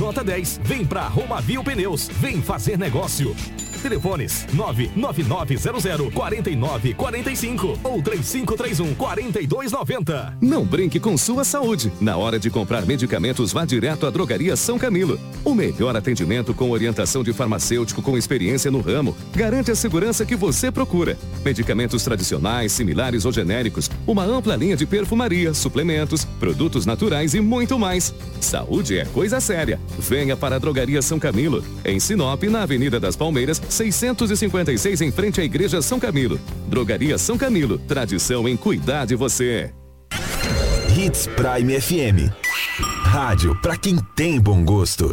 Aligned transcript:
nota 0.00 0.24
10. 0.24 0.60
Vem 0.64 0.84
pra 0.84 1.02
Romavil 1.02 1.62
Pneus. 1.62 2.08
Vem 2.08 2.40
fazer 2.40 2.78
negócio. 2.78 3.36
Telefones 3.80 4.46
99900 4.52 6.12
4945 6.12 7.78
ou 7.82 8.02
3531 8.02 8.94
4290. 8.94 10.36
Não 10.40 10.64
brinque 10.64 11.00
com 11.00 11.16
sua 11.16 11.44
saúde. 11.44 11.92
Na 12.00 12.16
hora 12.16 12.38
de 12.38 12.50
comprar 12.50 12.86
medicamentos, 12.86 13.52
vá 13.52 13.64
direto 13.64 14.06
à 14.06 14.10
Drogaria 14.10 14.56
São 14.56 14.78
Camilo. 14.78 15.18
O 15.44 15.54
melhor 15.54 15.96
atendimento 15.96 16.52
com 16.52 16.70
orientação 16.70 17.22
de 17.22 17.32
farmacêutico 17.32 18.02
com 18.02 18.16
experiência 18.16 18.70
no 18.70 18.80
ramo 18.80 19.16
garante 19.34 19.70
a 19.70 19.74
segurança 19.74 20.24
que 20.24 20.36
você 20.36 20.70
procura. 20.70 21.16
Medicamentos 21.44 22.04
tradicionais, 22.04 22.72
similares 22.72 23.24
ou 23.24 23.32
genéricos, 23.32 23.90
uma 24.06 24.24
ampla 24.24 24.56
linha 24.56 24.76
de 24.76 24.86
perfumaria, 24.86 25.54
suplementos, 25.54 26.24
produtos 26.38 26.86
naturais 26.86 27.34
e 27.34 27.40
muito 27.40 27.78
mais. 27.78 28.14
Saúde 28.40 28.98
é 28.98 29.04
coisa 29.04 29.40
séria. 29.40 29.80
Venha 29.98 30.36
para 30.36 30.56
a 30.56 30.58
Drogaria 30.58 31.02
São 31.02 31.18
Camilo, 31.18 31.64
em 31.84 31.98
Sinop, 31.98 32.42
na 32.44 32.62
Avenida 32.62 33.00
das 33.00 33.16
Palmeiras, 33.16 33.60
656 33.70 35.00
em 35.00 35.12
frente 35.12 35.40
à 35.40 35.44
Igreja 35.44 35.80
São 35.80 35.98
Camilo. 35.98 36.40
Drogaria 36.68 37.16
São 37.18 37.38
Camilo, 37.38 37.78
tradição 37.78 38.48
em 38.48 38.56
cuidar 38.56 39.06
de 39.06 39.14
você. 39.14 39.72
Hits 40.96 41.28
Prime 41.28 41.80
FM. 41.80 42.32
Rádio 43.02 43.58
para 43.60 43.76
quem 43.76 43.96
tem 44.14 44.40
bom 44.40 44.64
gosto. 44.64 45.12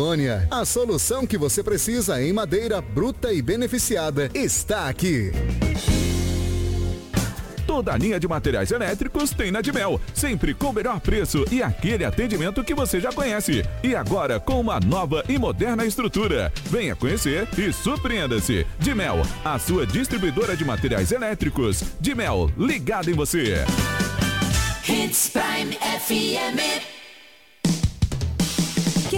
Amazônia. 0.00 0.48
A 0.50 0.64
solução 0.64 1.26
que 1.26 1.36
você 1.36 1.62
precisa 1.62 2.22
em 2.22 2.32
madeira 2.32 2.80
bruta 2.80 3.32
e 3.34 3.42
beneficiada 3.42 4.30
está 4.32 4.88
aqui. 4.88 5.30
Toda 7.66 7.92
a 7.92 7.98
linha 7.98 8.18
de 8.18 8.26
materiais 8.26 8.70
elétricos 8.70 9.30
tem 9.30 9.52
na 9.52 9.60
Dimel, 9.60 10.00
sempre 10.14 10.54
com 10.54 10.70
o 10.70 10.72
melhor 10.72 10.98
preço 11.00 11.44
e 11.52 11.62
aquele 11.62 12.04
atendimento 12.04 12.64
que 12.64 12.74
você 12.74 12.98
já 12.98 13.12
conhece. 13.12 13.62
E 13.82 13.94
agora 13.94 14.40
com 14.40 14.58
uma 14.58 14.80
nova 14.80 15.22
e 15.28 15.38
moderna 15.38 15.84
estrutura. 15.84 16.50
Venha 16.64 16.96
conhecer 16.96 17.46
e 17.58 17.70
surpreenda-se. 17.70 18.66
Dimel, 18.78 19.22
a 19.44 19.58
sua 19.58 19.86
distribuidora 19.86 20.56
de 20.56 20.64
materiais 20.64 21.12
elétricos. 21.12 21.84
Dimel, 22.00 22.50
ligado 22.56 23.10
em 23.10 23.14
você. 23.14 23.64
Hits 24.88 25.30
Prime 25.30 25.76
FM. 25.76 26.99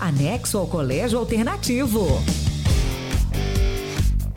anexo 0.00 0.58
ao 0.58 0.66
Colégio 0.66 1.18
Alternativo. 1.18 2.06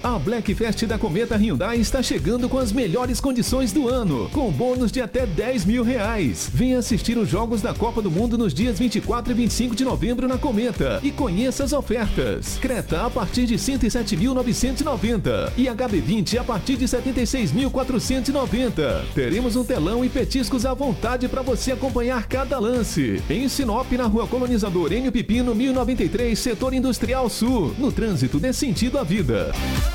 A 0.07 0.18
Black 0.18 0.56
Fest 0.56 0.85
da 0.85 0.97
Cometa 0.97 1.35
Hyundai 1.35 1.81
está 1.81 2.01
chegando 2.01 2.47
com 2.47 2.57
as 2.57 2.72
melhores 2.72 3.19
condições 3.19 3.73
do 3.73 3.90
ano, 3.90 4.29
com 4.31 4.50
bônus 4.50 4.90
de 4.90 5.01
até 5.01 5.25
10 5.25 5.66
mil 5.66 5.84
reais. 5.84 6.50
Venha 6.53 6.79
assistir 6.79 7.18
os 7.18 7.28
Jogos 7.28 7.62
da 7.62 7.73
Copa 7.73 8.01
do 8.01 8.09
Mundo 8.09 8.38
nos 8.38 8.53
dias 8.53 8.79
24 8.79 9.34
e 9.34 9.35
25 9.35 9.75
de 9.75 9.84
novembro 9.84 10.25
na 10.25 10.38
Cometa 10.38 11.01
e 11.03 11.12
conheça 11.12 11.66
as 11.66 11.73
ofertas. 11.73 12.57
Creta 12.62 13.06
a 13.06 13.09
partir 13.09 13.45
de 13.45 13.56
107.990 13.56 15.51
e 15.57 15.66
HB20 15.66 16.39
a 16.39 16.44
partir 16.45 16.78
de 16.78 16.85
76.490. 16.85 19.03
Teremos 19.13 19.57
um 19.57 19.66
telão 19.66 20.06
e 20.06 20.09
petiscos 20.09 20.66
à 20.66 20.74
vontade 20.74 21.28
para 21.28 21.41
você 21.41 21.74
acompanhar 21.74 22.25
cada 22.28 22.57
lance. 22.59 23.22
Em 23.29 23.50
Sinop, 23.50 23.91
na 23.91 24.06
Rua 24.06 24.25
Colonizador 24.25 24.94
Enio 24.94 25.12
Pipino, 25.12 25.53
1093, 25.53 26.39
Setor 26.39 26.74
Industrial 26.74 27.29
Sul. 27.29 27.75
No 27.78 27.91
trânsito 27.91 28.39
dê 28.39 28.53
sentido 28.53 28.97
à 28.97 29.03
vida. 29.03 29.51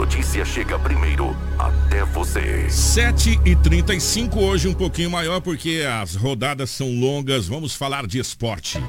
Notícia 0.00 0.46
chega 0.46 0.78
primeiro 0.78 1.36
até 1.58 2.02
você. 2.06 2.70
7 2.70 3.38
e 3.44 3.54
35 3.54 4.40
hoje 4.40 4.66
um 4.66 4.72
pouquinho 4.72 5.10
maior 5.10 5.42
porque 5.42 5.86
as 5.86 6.14
rodadas 6.14 6.70
são 6.70 6.88
longas. 6.98 7.46
Vamos 7.46 7.74
falar 7.74 8.06
de 8.06 8.18
esporte. 8.18 8.82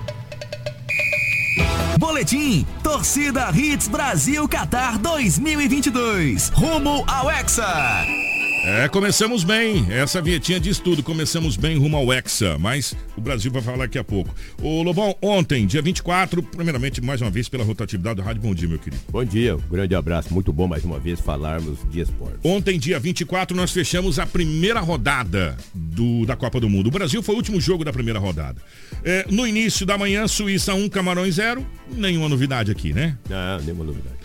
Boletim 2.00 2.66
Torcida 2.82 3.52
Hits 3.54 3.90
Brasil 3.90 4.48
Qatar 4.48 4.98
2022. 5.00 6.48
Rumo 6.48 7.04
ao 7.06 7.30
Hexa. 7.30 8.06
É, 8.64 8.88
começamos 8.88 9.44
bem. 9.44 9.88
Essa 9.90 10.22
vinhetinha 10.22 10.60
diz 10.60 10.78
tudo. 10.78 11.02
Começamos 11.02 11.58
bem 11.58 11.78
rumo 11.80 11.98
ao 11.98 12.14
Hexa, 12.14 12.60
mas 12.60 12.96
o 13.18 13.22
Brasil 13.22 13.52
vai 13.52 13.60
falar 13.60 13.78
daqui 13.80 13.98
a 13.98 14.04
pouco. 14.04 14.36
Ô 14.62 14.84
Lobão, 14.84 15.16
ontem, 15.20 15.66
dia 15.66 15.82
24, 15.82 16.44
primeiramente, 16.44 17.02
mais 17.02 17.22
uma 17.22 17.32
vez, 17.32 17.50
pela 17.50 17.64
rotatividade 17.64 18.18
do 18.18 18.22
Rádio 18.22 18.44
Bom 18.44 18.54
Dia, 18.54 18.70
meu 18.70 18.78
querido. 18.78 19.02
Bom 19.10 19.26
dia, 19.26 19.56
um 19.56 19.62
grande 19.62 19.96
abraço. 19.96 20.32
Muito 20.32 20.54
bom 20.54 20.68
mais 20.68 20.86
uma 20.86 21.00
vez 21.00 21.20
falarmos 21.20 21.80
de 21.90 22.02
esporte. 22.02 22.38
Ontem, 22.44 22.78
dia 22.78 23.00
24, 23.00 23.58
nós 23.58 23.72
fechamos 23.72 24.20
a 24.20 24.28
primeira 24.28 24.80
rodada 24.80 25.58
do, 25.74 26.24
da 26.28 26.36
Copa 26.36 26.60
do 26.60 26.70
Mundo. 26.70 26.88
O 26.88 26.92
Brasil 26.92 27.24
foi 27.24 27.34
o 27.34 27.38
último 27.40 27.60
jogo 27.60 27.84
da 27.84 27.92
primeira 27.92 28.20
rodada. 28.20 28.62
É, 29.04 29.26
no 29.28 29.48
início 29.48 29.88
da 29.88 29.98
manhã, 29.98 30.28
Suíça 30.28 30.76
1, 30.76 30.88
Camarões 30.90 31.36
0. 31.36 31.66
Nenhuma 31.92 32.30
novidade 32.30 32.70
aqui, 32.70 32.94
né? 32.94 33.18
Não, 33.28 33.60
nenhuma 33.60 33.86
novidade. 33.86 34.16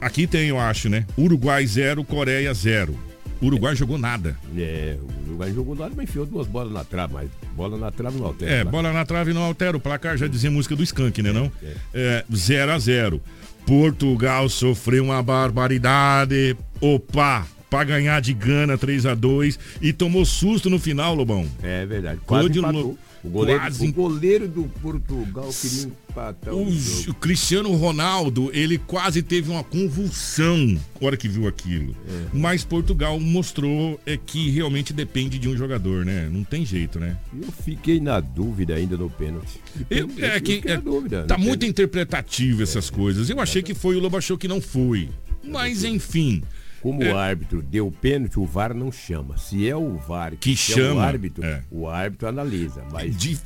Aqui 0.00 0.26
tem, 0.26 0.48
eu 0.48 0.58
acho, 0.58 0.88
né? 0.88 1.06
Uruguai 1.16 1.64
0, 1.64 2.02
Coreia 2.02 2.52
0. 2.52 3.07
Uruguai 3.40 3.74
jogou 3.76 3.98
nada. 3.98 4.36
É, 4.56 4.96
o 5.00 5.28
Uruguai 5.28 5.52
jogou 5.52 5.74
nada, 5.74 5.92
mas 5.96 6.08
enfiou 6.08 6.26
duas 6.26 6.46
bolas 6.46 6.72
na 6.72 6.84
trave, 6.84 7.14
mas 7.14 7.30
bola 7.54 7.78
na 7.78 7.90
trave 7.90 8.18
não 8.18 8.26
altera. 8.26 8.50
É, 8.50 8.64
lá. 8.64 8.70
bola 8.70 8.92
na 8.92 9.04
trave 9.04 9.32
não 9.32 9.42
altera. 9.42 9.76
O 9.76 9.80
placar 9.80 10.16
já 10.16 10.26
dizia 10.26 10.50
música 10.50 10.74
do 10.74 10.82
Skank, 10.82 11.22
né 11.22 11.32
não? 11.32 11.50
É, 11.94 12.24
0 12.34 12.72
a 12.72 12.78
0 12.78 13.22
Portugal 13.66 14.48
sofreu 14.48 15.04
uma 15.04 15.22
barbaridade. 15.22 16.56
Opa! 16.80 17.46
Pra 17.68 17.84
ganhar 17.84 18.18
de 18.20 18.32
Gana 18.32 18.78
3 18.78 19.04
a 19.04 19.14
2 19.14 19.58
e 19.82 19.92
tomou 19.92 20.24
susto 20.24 20.70
no 20.70 20.78
final, 20.78 21.14
Lobão. 21.14 21.46
É 21.62 21.84
verdade. 21.84 22.18
Quase 22.24 22.58
empatou. 22.58 22.96
O 23.24 23.28
goleiro, 23.28 23.60
quase 23.60 23.88
o 23.88 23.92
goleiro 23.92 24.48
do 24.48 24.64
Portugal 24.80 25.50
queria 25.52 25.84
empatar 26.08 26.54
o, 26.54 26.66
O, 26.66 26.70
jogo. 26.70 27.10
o 27.10 27.14
Cristiano 27.14 27.74
Ronaldo, 27.74 28.50
ele 28.52 28.78
quase 28.78 29.22
teve 29.22 29.50
uma 29.50 29.64
convulsão 29.64 30.56
na 31.00 31.06
hora 31.06 31.16
que 31.16 31.28
viu 31.28 31.46
aquilo. 31.48 31.96
É. 32.08 32.26
Mas 32.32 32.64
Portugal 32.64 33.18
mostrou 33.18 34.00
é, 34.06 34.16
que 34.16 34.50
realmente 34.50 34.92
depende 34.92 35.38
de 35.38 35.48
um 35.48 35.56
jogador, 35.56 36.04
né? 36.04 36.28
Não 36.32 36.44
tem 36.44 36.64
jeito, 36.64 37.00
né? 37.00 37.16
Eu 37.40 37.50
fiquei 37.50 38.00
na 38.00 38.20
dúvida 38.20 38.74
ainda 38.74 38.96
no 38.96 39.10
pênalti. 39.10 39.60
Eu, 39.90 40.08
é 40.18 40.38
que 40.40 40.62
é, 40.64 40.76
dúvida. 40.76 41.24
tá 41.24 41.36
muito 41.36 41.60
pênalti. 41.60 41.66
interpretativo 41.70 42.62
essas 42.62 42.88
coisas. 42.88 43.28
Eu 43.28 43.40
achei 43.40 43.62
que 43.62 43.74
foi, 43.74 43.96
o 43.96 44.00
Lobo 44.00 44.16
achou 44.16 44.38
que 44.38 44.46
não 44.48 44.60
foi. 44.60 45.08
Mas 45.42 45.82
enfim. 45.84 46.42
Como 46.82 47.02
É. 47.02 47.12
o 47.12 47.16
árbitro 47.16 47.60
deu 47.62 47.90
pênalti, 47.90 48.38
o 48.38 48.44
VAR 48.46 48.72
não 48.74 48.90
chama. 48.92 49.36
Se 49.36 49.68
é 49.68 49.74
o 49.76 49.96
VAR 49.96 50.34
Que 50.38 50.56
chama 50.56 50.80
o 50.82 50.86
chama, 50.88 51.04
árbitro, 51.04 51.44
é. 51.44 51.62
o 51.70 51.88
árbitro 51.88 52.28
analisa. 52.28 52.82
Mas 52.92 53.16
Di- 53.16 53.38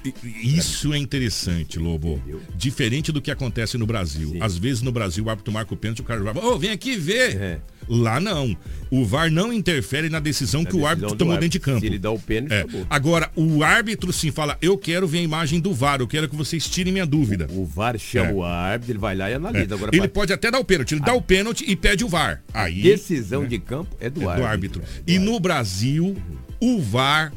Isso 0.43 0.93
é 0.93 0.99
interessante, 0.99 1.79
Lobo. 1.79 2.21
Diferente 2.55 3.11
do 3.13 3.21
que 3.21 3.31
acontece 3.31 3.77
no 3.79 3.87
Brasil. 3.87 4.37
Às 4.41 4.57
vezes 4.59 4.83
no 4.83 4.93
Brasil 4.93 5.25
o 5.25 5.31
árbitro 5.31 5.53
marca 5.53 5.73
o 5.73 5.77
pênalti 5.77 6.01
o 6.01 6.05
cara 6.05 6.23
vai, 6.23 6.35
ô, 6.43 6.59
vem 6.59 6.71
aqui 6.71 6.97
ver. 6.97 7.37
É. 7.37 7.59
Lá 7.89 8.21
não. 8.21 8.57
O 8.91 9.05
VAR 9.05 9.29
não 9.31 9.53
interfere 9.53 10.09
na 10.09 10.21
decisão 10.21 10.63
Na 10.63 10.71
que 10.71 10.77
o 10.77 10.79
decisão 10.79 10.89
árbitro 10.91 11.15
do 11.15 11.19
tomou 11.19 11.35
árbitro. 11.35 11.49
dentro 11.51 11.59
de 11.59 11.65
campo. 11.65 11.81
Se 11.81 11.87
ele 11.87 11.99
dá 11.99 12.11
o 12.13 12.19
pênalti, 12.19 12.53
É. 12.53 12.61
acabou. 12.61 12.87
Agora, 12.89 13.31
o 13.35 13.65
árbitro 13.65 14.13
sim 14.13 14.31
fala, 14.31 14.57
eu 14.63 14.79
quero 14.79 15.09
ver 15.09 15.19
a 15.19 15.23
imagem 15.23 15.59
do 15.59 15.75
VAR, 15.75 16.01
eu 16.01 16.07
quero 16.07 16.29
que 16.29 16.37
vocês 16.37 16.69
tirem 16.69 16.93
minha 16.93 17.07
dúvida. 17.07 17.49
o 17.51 17.65
VAR 17.67 17.99
chama 17.99 18.31
É. 18.31 18.33
o 18.33 18.43
árbitro, 18.45 18.93
ele 18.93 18.99
vai 19.01 19.17
lá 19.17 19.29
e 19.29 19.33
É. 19.33 19.37
analisa. 19.37 19.75
Agora, 19.75 19.91
Ele 19.97 20.07
pode 20.09 20.33
até 20.33 20.51
dar 20.51 20.61
o 20.61 20.65
pênalti, 20.65 20.93
ele 20.93 21.01
dá 21.01 21.13
o 21.15 21.21
pênalti 21.23 21.65
e 21.67 21.75
pede 21.75 22.05
o 22.05 22.09
VAR. 22.09 22.41
Aí, 22.55 22.83
decisão 22.83 23.22
né, 23.31 23.47
de 23.47 23.59
campo 23.59 23.97
é 24.01 24.11
do 24.11 24.23
é 24.23 24.27
árbitro. 24.27 24.43
do 24.43 24.47
árbitro. 24.47 24.83
E 25.07 25.19
no 25.19 25.39
Brasil, 25.41 26.17
o 26.61 26.81
VAR 26.81 27.33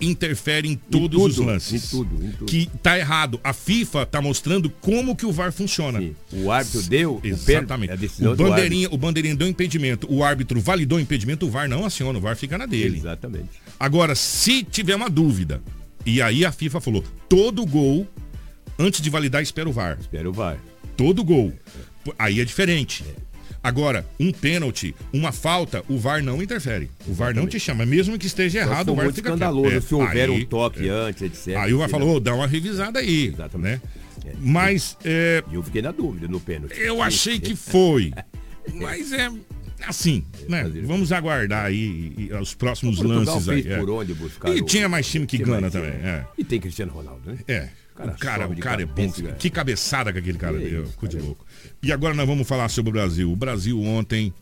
interfere 0.00 0.68
em 0.68 0.74
todos 0.74 1.10
tudo, 1.10 1.24
os 1.24 1.36
lances. 1.36 1.84
em 1.84 1.88
tudo, 1.88 2.24
em 2.24 2.30
tudo. 2.30 2.46
Que 2.46 2.66
tá 2.82 2.98
errado. 2.98 3.38
A 3.44 3.52
FIFA 3.52 4.06
tá 4.06 4.20
mostrando 4.22 4.70
como 4.70 5.14
que 5.14 5.26
o 5.26 5.32
VAR 5.32 5.52
funciona. 5.52 6.00
Sim. 6.00 6.16
O 6.32 6.50
árbitro 6.50 6.82
deu 6.82 7.20
o 7.22 7.26
Exatamente. 7.26 7.90
é 7.90 7.92
a 7.92 7.96
decisão 7.96 8.32
o, 8.32 8.36
do 8.36 8.44
bandeirinha, 8.44 8.88
o 8.90 8.96
bandeirinha 8.96 9.36
deu 9.36 9.46
impedimento, 9.46 10.06
o 10.10 10.24
árbitro 10.24 10.60
validou 10.60 10.98
o 10.98 11.00
impedimento, 11.00 11.46
o 11.46 11.50
VAR 11.50 11.68
não 11.68 11.84
aciona, 11.84 12.18
o 12.18 12.22
VAR 12.22 12.36
fica 12.36 12.56
na 12.56 12.66
dele. 12.66 12.98
Exatamente. 12.98 13.48
Agora, 13.78 14.14
se 14.14 14.62
tiver 14.62 14.94
uma 14.94 15.10
dúvida, 15.10 15.62
e 16.06 16.22
aí 16.22 16.44
a 16.44 16.52
FIFA 16.52 16.80
falou, 16.80 17.04
todo 17.28 17.64
gol, 17.66 18.06
antes 18.78 19.00
de 19.00 19.10
validar, 19.10 19.42
espera 19.42 19.68
o 19.68 19.72
VAR. 19.72 19.98
Espera 20.00 20.28
o 20.28 20.32
VAR. 20.32 20.58
Todo 20.96 21.22
gol. 21.22 21.52
Aí 22.18 22.40
é 22.40 22.44
diferente. 22.44 23.04
Agora, 23.62 24.06
um 24.18 24.32
pênalti, 24.32 24.94
uma 25.12 25.32
falta, 25.32 25.84
o 25.88 25.98
VAR 25.98 26.22
não 26.22 26.42
interfere. 26.42 26.90
O 27.06 27.12
VAR 27.12 27.34
não 27.34 27.46
te 27.46 27.60
chama. 27.60 27.84
Mesmo 27.84 28.18
que 28.18 28.26
esteja 28.26 28.60
errado, 28.60 28.90
o 28.90 28.94
VAR 28.94 29.04
muito 29.04 29.16
fica 29.16 29.28
escandaloso 29.28 29.68
quieto. 29.70 29.82
se 29.86 29.94
houver 29.94 30.30
aí- 30.30 30.42
um 30.42 30.44
toque 30.46 30.88
é. 30.88 30.90
antes, 30.90 31.22
etc. 31.22 31.56
Aí 31.58 31.74
o 31.74 31.78
VAR 31.78 31.88
falou. 31.90 32.16
"Ô, 32.16 32.20
dá 32.20 32.34
uma 32.34 32.46
revisada 32.46 32.98
aí. 33.00 33.26
Exatamente. 33.26 33.82
Né? 34.24 34.32
Mas 34.40 34.96
é, 35.04 35.42
E 35.50 35.54
eu 35.54 35.62
fiquei 35.62 35.82
na 35.82 35.92
dúvida 35.92 36.26
no 36.28 36.40
pênalti. 36.40 36.78
eu 36.80 37.02
achei 37.02 37.38
que 37.38 37.54
foi. 37.54 38.12
Mas 38.74 39.12
é 39.12 39.30
assim, 39.86 40.24
né? 40.48 40.64
Vamos 40.84 41.12
aguardar 41.12 41.66
aí 41.66 42.12
e- 42.16 42.32
os 42.34 42.54
próximos 42.54 42.98
O 42.98 43.02
Portugal 43.02 43.34
lances 43.34 43.48
aí. 43.48 43.66
é. 43.68 43.80
onde 43.80 44.14
buscar 44.14 44.54
E 44.54 44.62
tinha 44.64 44.88
mais 44.88 45.08
time 45.08 45.26
que 45.26 45.38
Gana 45.38 45.70
também. 45.70 45.90
É. 45.90 46.24
E 46.38 46.44
tem 46.44 46.60
Cristiano 46.60 46.92
Ronaldo, 46.92 47.30
né? 47.30 47.38
É. 47.48 47.68
cara 47.94 48.12
o 48.12 48.18
cara, 48.18 48.48
o 48.48 48.56
cara 48.56 48.82
é 48.82 48.86
bom. 48.86 49.10
cara. 49.10 49.34
Que 49.34 49.50
cabeçada 49.50 50.12
que 50.12 50.18
aquele 50.18 50.38
cara 50.38 50.58
deu. 50.58 50.86
Ficou 50.86 51.08
de 51.08 51.16
cara. 51.16 51.26
louco. 51.26 51.44
E 51.82 51.92
agora 51.92 52.14
nós 52.14 52.26
vamos 52.26 52.46
falar 52.48 52.68
sobre 52.68 52.90
o 52.90 52.92
Brasil. 52.92 53.30
O 53.30 53.36
Brasil 53.36 53.80
ontem, 53.82 54.32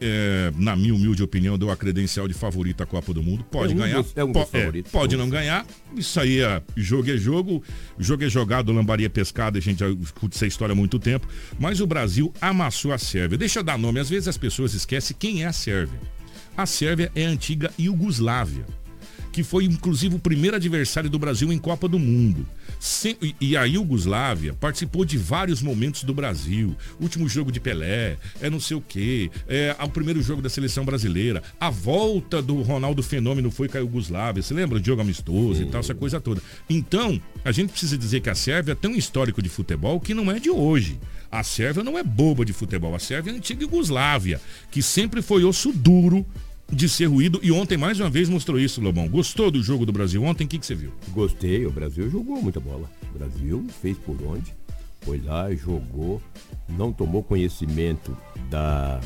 é, 0.00 0.52
na 0.56 0.74
minha 0.76 0.94
humilde 0.94 1.22
opinião, 1.22 1.56
deu 1.58 1.70
a 1.70 1.76
credencial 1.76 2.28
de 2.28 2.34
favorito 2.34 2.82
à 2.82 2.86
Copa 2.86 3.12
do 3.14 3.22
Mundo. 3.22 3.44
Pode 3.44 3.72
É 3.72 3.74
um 3.74 3.78
ganhar. 3.78 4.02
dos- 4.02 4.12
é 4.16 4.24
um 4.24 4.32
po- 4.32 4.46
favoritos. 4.46 4.92
pode 4.92 5.16
não 5.16 5.28
ganhar. 5.28 5.66
Isso 5.96 6.20
aí 6.20 6.40
é 6.40 6.62
jogo 6.76 7.10
é 7.10 7.16
jogo. 7.16 7.62
Jogo 7.98 8.24
é 8.24 8.28
jogado, 8.28 8.72
lambaria 8.72 9.08
pescada. 9.08 9.58
A 9.58 9.62
gente 9.62 9.80
já 9.80 9.88
escuta 9.88 10.36
essa 10.36 10.46
história 10.46 10.72
há 10.72 10.76
muito 10.76 10.98
tempo. 10.98 11.26
Mas 11.58 11.80
o 11.80 11.86
Brasil 11.86 12.32
amassou 12.40 12.92
a 12.92 12.98
Sérvia. 12.98 13.38
Deixa 13.38 13.58
eu 13.60 13.62
dar 13.62 13.78
nome. 13.78 13.98
Às 14.00 14.08
vezes 14.10 14.28
as 14.28 14.36
pessoas 14.36 14.74
esquecem 14.74 15.16
quem 15.18 15.42
é 15.42 15.46
a 15.46 15.52
Sérvia. 15.52 15.98
A 16.56 16.66
Sérvia 16.66 17.10
é 17.14 17.26
a 17.26 17.28
antiga 17.28 17.70
Iugoslávia 17.78 18.64
que 19.36 19.42
foi 19.44 19.66
inclusive 19.66 20.14
o 20.14 20.18
primeiro 20.18 20.56
adversário 20.56 21.10
do 21.10 21.18
Brasil 21.18 21.52
em 21.52 21.58
Copa 21.58 21.86
do 21.86 21.98
Mundo. 21.98 22.46
Sem- 22.80 23.18
e- 23.38 23.54
a 23.54 23.64
Iugoslávia 23.64 24.54
participou 24.54 25.04
de 25.04 25.18
vários 25.18 25.60
momentos 25.60 26.04
do 26.04 26.14
Brasil. 26.14 26.74
Último 26.98 27.28
jogo 27.28 27.52
de 27.52 27.60
Pelé, 27.60 28.16
é 28.40 28.48
não 28.48 28.58
sei 28.58 28.78
o 28.78 28.80
quê, 28.80 29.30
é 29.46 29.76
o 29.78 29.90
primeiro 29.90 30.22
jogo 30.22 30.40
da 30.40 30.48
seleção 30.48 30.86
brasileira. 30.86 31.42
A 31.60 31.68
volta 31.68 32.40
do 32.40 32.62
Ronaldo 32.62 33.02
Fenômeno 33.02 33.50
foi 33.50 33.68
com 33.68 33.76
a 33.76 33.80
Iugoslávia. 33.80 34.42
Você 34.42 34.54
lembra? 34.54 34.78
O 34.78 34.82
jogo 34.82 35.02
amistoso 35.02 35.62
e 35.62 35.66
tal, 35.66 35.80
essa 35.80 35.94
coisa 35.94 36.18
toda. 36.18 36.40
Então, 36.70 37.20
a 37.44 37.52
gente 37.52 37.72
precisa 37.72 37.98
dizer 37.98 38.20
que 38.22 38.30
a 38.30 38.34
Sérvia 38.34 38.74
tem 38.74 38.90
um 38.90 38.96
histórico 38.96 39.42
de 39.42 39.50
futebol 39.50 40.00
que 40.00 40.14
não 40.14 40.30
é 40.30 40.40
de 40.40 40.48
hoje. 40.48 40.98
A 41.30 41.42
Sérvia 41.42 41.84
não 41.84 41.98
é 41.98 42.02
boba 42.02 42.42
de 42.42 42.54
futebol. 42.54 42.94
A 42.94 42.98
Sérvia 42.98 43.32
é 43.32 43.34
a 43.34 43.36
antiga 43.36 43.64
Iugoslávia, 43.64 44.40
que 44.70 44.80
sempre 44.80 45.20
foi 45.20 45.44
osso 45.44 45.72
duro 45.74 46.24
de 46.70 46.88
ser 46.88 47.06
ruído 47.06 47.38
e 47.42 47.52
ontem 47.52 47.76
mais 47.76 48.00
uma 48.00 48.10
vez 48.10 48.28
mostrou 48.28 48.58
isso, 48.58 48.80
Lobão. 48.80 49.08
Gostou 49.08 49.50
do 49.50 49.62
jogo 49.62 49.86
do 49.86 49.92
Brasil 49.92 50.22
ontem? 50.24 50.44
O 50.44 50.48
que, 50.48 50.58
que 50.58 50.66
você 50.66 50.74
viu? 50.74 50.92
Gostei, 51.08 51.64
o 51.64 51.70
Brasil 51.70 52.10
jogou 52.10 52.42
muita 52.42 52.60
bola. 52.60 52.90
O 53.14 53.18
Brasil 53.18 53.66
fez 53.80 53.96
por 53.98 54.20
onde? 54.22 54.54
Foi 55.02 55.20
lá, 55.20 55.52
jogou, 55.54 56.20
não 56.68 56.92
tomou 56.92 57.22
conhecimento 57.22 58.16
da, 58.50 59.00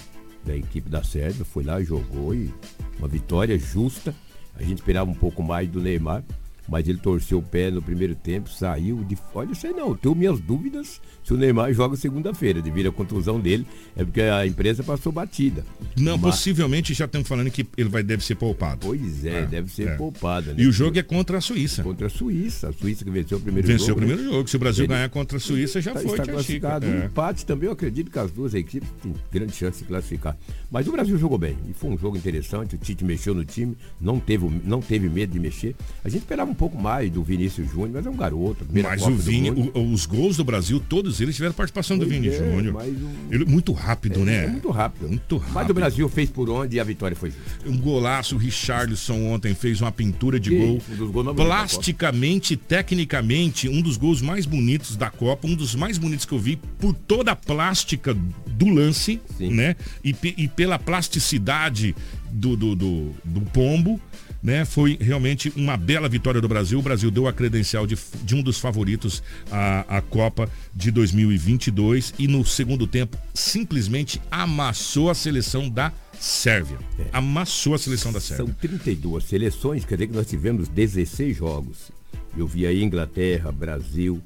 da 0.45 0.57
equipe 0.57 0.89
da 0.89 1.03
Sérvia, 1.05 1.45
foi 1.45 1.63
lá, 1.63 1.83
jogou 1.83 2.35
e 2.35 2.53
uma 2.99 3.09
vitória 3.09 3.59
justa. 3.59 4.15
A 4.57 4.63
gente 4.63 4.79
esperava 4.79 5.11
um 5.11 5.15
pouco 5.15 5.43
mais 5.43 5.69
do 5.69 5.81
Neymar, 5.81 6.25
mas 6.71 6.89
ele 6.89 6.99
torceu 6.99 7.39
o 7.39 7.43
pé 7.43 7.71
no 7.71 7.83
primeiro 7.83 8.15
tempo, 8.15 8.49
saiu 8.49 9.03
de. 9.05 9.19
Olha, 9.35 9.49
eu 9.51 9.55
sei 9.55 9.73
não, 9.73 9.95
tenho 9.95 10.15
minhas 10.15 10.39
dúvidas 10.41 11.01
se 11.25 11.35
o 11.35 11.37
Neymar 11.37 11.73
joga 11.75 11.97
segunda-feira, 11.97 12.63
devido 12.63 12.89
à 12.89 12.93
contusão 12.93 13.39
dele, 13.41 13.67
é 13.97 14.05
porque 14.05 14.23
a 14.23 14.47
imprensa 14.47 14.83
passou 14.83 15.13
batida. 15.13 15.65
Não, 15.97 16.17
Mas- 16.17 16.37
possivelmente 16.37 16.95
já 16.95 17.05
estão 17.05 17.23
falando 17.25 17.51
que 17.51 17.67
ele 17.77 17.89
vai, 17.89 18.03
deve 18.03 18.25
ser 18.25 18.37
poupado. 18.37 18.87
Pois 18.87 19.25
é, 19.25 19.41
É, 19.43 19.47
deve 19.47 19.71
ser 19.71 19.89
é. 19.89 19.95
poupada. 19.97 20.53
né? 20.55 20.63
E 20.63 20.67
o 20.67 20.73
jogo 20.73 20.99
é 20.99 21.03
contra 21.03 21.39
a 21.39 21.41
Suíça. 21.41 21.83
contra 21.83 22.07
a 22.07 22.11
Suíça. 22.11 22.69
A 22.69 22.73
Suíça 22.73 23.05
que 23.05 23.11
venceu 23.11 23.39
o 23.39 23.41
primeiro 23.41 23.67
Venceu 23.67 23.89
jogo. 23.89 24.01
o 24.01 24.05
primeiro 24.07 24.23
né? 24.23 24.31
jogo. 24.37 24.49
Se 24.49 24.57
o 24.57 24.59
Brasil 24.59 24.85
Ele- 24.85 24.95
ganhar 24.95 25.09
contra 25.11 25.37
a 25.37 25.41
Suíça, 25.41 25.81
já 25.81 25.93
Tá- 25.93 26.01
foi, 26.01 26.13
está 26.19 26.33
classificado. 26.33 26.87
Chica. 26.87 26.99
Um 26.99 27.03
É. 27.03 27.07
empate 27.07 27.45
também, 27.47 27.67
eu 27.67 27.73
acredito 27.73 28.11
que 28.11 28.19
as 28.19 28.31
duas 28.31 28.55
equipes 28.55 28.89
têm 29.03 29.15
grande 29.33 29.53
chance 29.55 29.81
de 29.81 29.85
classificar. 29.85 30.37
Mas 30.71 30.87
o 30.89 30.93
Brasil 30.93 31.19
jogou 31.19 31.37
bem. 31.39 31.57
E 31.69 31.73
foi 31.75 31.91
um 31.91 31.99
jogo 31.99 32.17
interessante. 32.17 32.75
O 32.75 32.79
Tite 32.79 33.05
mexeu 33.05 33.35
no 33.35 33.45
time, 33.45 33.77
não 34.01 34.19
teve, 34.21 34.47
não 34.65 34.81
teve 34.81 35.09
medo 35.09 35.33
de 35.33 35.39
mexer. 35.41 35.75
A 36.05 36.09
gente 36.09 36.21
esperava 36.23 36.51
um 36.51 36.55
pouco 36.61 36.79
mais 36.81 37.11
do 37.11 37.23
Vinícius 37.23 37.71
Júnior, 37.71 37.91
mas 37.95 38.07
é 38.07 38.11
um 38.11 38.17
garoto. 38.17 38.67
Mas 38.71 39.03
o 39.03 39.11
do 39.11 39.17
Vini, 39.17 39.51
o- 39.51 39.93
os 39.93 40.05
gols 40.05 40.37
do 40.37 40.45
Brasil, 40.45 40.79
todos 40.79 41.19
eles 41.21 41.35
tiveram 41.35 41.55
participação 41.55 41.97
do 41.97 42.05
Pois 42.05 42.13
Vini 42.15 42.29
é, 42.29 42.37
Júnior. 42.37 42.77
o- 42.77 43.33
Ele 43.35 43.47
muito 43.47 43.73
rápido, 43.73 44.21
né? 44.27 44.45
É 44.45 44.49
muito 44.49 44.71
rápido. 44.71 45.09
Muito 45.09 45.37
rápido. 45.39 45.55
Mas 45.55 45.71
o 45.71 45.75
Brasil 45.75 46.09
fez 46.11 46.29
por 46.29 46.51
onde 46.51 46.77
e 46.77 46.81
a 46.81 46.85
vitória 46.85 47.17
foi 47.17 47.31
justa. 47.31 47.67
Um 47.67 47.79
golaço, 47.79 48.35
o 48.35 48.39
Richarlison 48.39 49.31
ontem 49.33 49.55
fez 49.55 49.81
uma 49.81 49.91
pintura 49.91 50.39
de 50.39 50.51
gol. 50.55 50.83
um 51.31 51.35
Plasticamente, 51.35 52.57
tecnicamente, 52.57 53.67
um 53.69 53.81
dos 53.81 53.97
gols 53.97 54.21
mais 54.21 54.45
bonitos 54.45 54.97
da 54.97 55.09
Copa, 55.11 55.49
um 55.49 55.55
dos 55.55 55.75
mais 55.75 55.97
bonitos 55.97 56.27
que 56.27 56.33
eu 56.33 56.39
vi 56.39 56.57
por 56.79 56.93
toda 56.93 57.33
a 57.33 57.37
plástica 57.37 58.13
do 58.47 58.69
lance, 58.69 59.19
Sim. 59.39 59.51
né? 59.55 59.77
E, 60.05 60.15
e 60.37 60.47
pela 60.47 60.79
plasticidade 60.79 61.97
do, 62.31 62.55
do, 62.55 62.75
do, 62.77 63.11
do 63.25 63.41
pombo. 63.53 63.99
Né, 64.43 64.65
foi 64.65 64.97
realmente 64.99 65.53
uma 65.55 65.77
bela 65.77 66.09
vitória 66.09 66.41
do 66.41 66.49
Brasil. 66.49 66.79
O 66.79 66.83
Brasil 66.83 67.11
deu 67.11 67.29
a 67.29 67.33
credencial 67.33 67.87
de, 67.87 67.99
de 68.23 68.35
um 68.35 68.43
dos 68.43 68.59
favoritos 68.59 69.23
à, 69.51 69.99
à 69.99 70.01
Copa 70.01 70.51
de 70.75 70.91
2022 70.91 72.15
e 72.19 72.27
no 72.27 72.43
segundo 72.45 72.87
tempo 72.87 73.19
simplesmente 73.35 74.19
amassou 74.31 75.11
a 75.11 75.15
seleção 75.15 75.69
da 75.69 75.93
Sérvia. 76.19 76.79
Amassou 77.13 77.75
a 77.75 77.79
seleção 77.79 78.13
da 78.13 78.21
Sérvia. 78.21 78.47
São 78.47 78.55
32 78.55 79.25
seleções, 79.25 79.85
quer 79.85 79.97
dizer 79.97 80.09
que 80.09 80.15
nós 80.15 80.27
tivemos 80.27 80.69
16 80.69 81.37
jogos. 81.37 81.91
Eu 82.37 82.47
vi 82.47 82.67
aí 82.67 82.83
Inglaterra, 82.83 83.51
Brasil, 83.51 84.23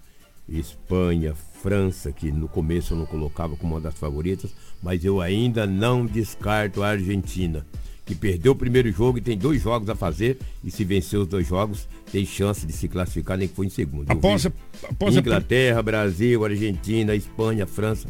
Espanha, 0.49 1.35
França, 1.63 2.13
que 2.13 2.31
no 2.31 2.49
começo 2.49 2.93
eu 2.93 2.99
não 2.99 3.07
colocava 3.07 3.57
como 3.57 3.75
uma 3.75 3.81
das 3.81 3.95
favoritas, 3.95 4.51
mas 4.83 5.05
eu 5.05 5.21
ainda 5.21 5.67
não 5.67 6.05
descarto 6.05 6.83
a 6.83 6.89
Argentina, 6.89 7.65
que 8.05 8.15
perdeu 8.15 8.53
o 8.53 8.57
primeiro 8.57 8.91
jogo 8.93 9.19
e 9.19 9.21
tem 9.21 9.37
dois 9.39 9.63
jogos 9.63 9.89
a 9.89 9.95
fazer, 9.95 10.39
e 10.63 10.71
se 10.71 10.85
vencer 10.85 11.19
os 11.19 11.27
dois 11.27 11.47
jogos, 11.47 11.89
tem 12.13 12.25
chance 12.27 12.67
de 12.67 12.73
se 12.73 12.87
classificar, 12.89 13.37
nem 13.39 13.49
que 13.49 13.55
for 13.55 13.65
em 13.65 13.71
segundo. 13.71 14.11
Após 14.11 14.47
após 14.89 15.17
Inglaterra, 15.17 15.83
Brasil, 15.83 16.45
Argentina, 16.45 17.15
Espanha, 17.15 17.67
França. 17.67 18.07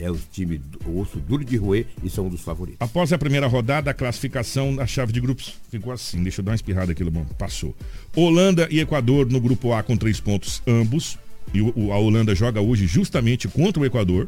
é 0.00 0.10
o 0.10 0.16
time 0.32 0.58
do 0.58 0.98
osso 0.98 1.18
duro 1.20 1.44
de 1.44 1.56
roer 1.56 1.86
e 2.02 2.10
são 2.10 2.26
um 2.26 2.28
dos 2.28 2.40
favoritos. 2.40 2.80
Após 2.80 3.12
a 3.12 3.18
primeira 3.18 3.46
rodada, 3.46 3.90
a 3.90 3.94
classificação 3.94 4.74
da 4.74 4.86
chave 4.86 5.12
de 5.12 5.20
grupos 5.20 5.54
ficou 5.70 5.92
assim. 5.92 6.20
Deixa 6.22 6.40
eu 6.40 6.44
dar 6.44 6.50
uma 6.50 6.56
espirrada 6.56 6.90
aqui, 6.92 7.04
Lobão. 7.04 7.24
Passou. 7.38 7.74
Holanda 8.16 8.66
e 8.72 8.80
Equador 8.80 9.26
no 9.30 9.40
grupo 9.40 9.72
A 9.72 9.82
com 9.84 9.96
três 9.96 10.18
pontos 10.18 10.60
ambos. 10.66 11.16
E 11.52 11.60
o- 11.62 11.72
o- 11.76 11.92
a 11.92 11.98
Holanda 11.98 12.34
joga 12.34 12.60
hoje 12.60 12.86
justamente 12.88 13.46
contra 13.46 13.80
o 13.80 13.86
Equador, 13.86 14.26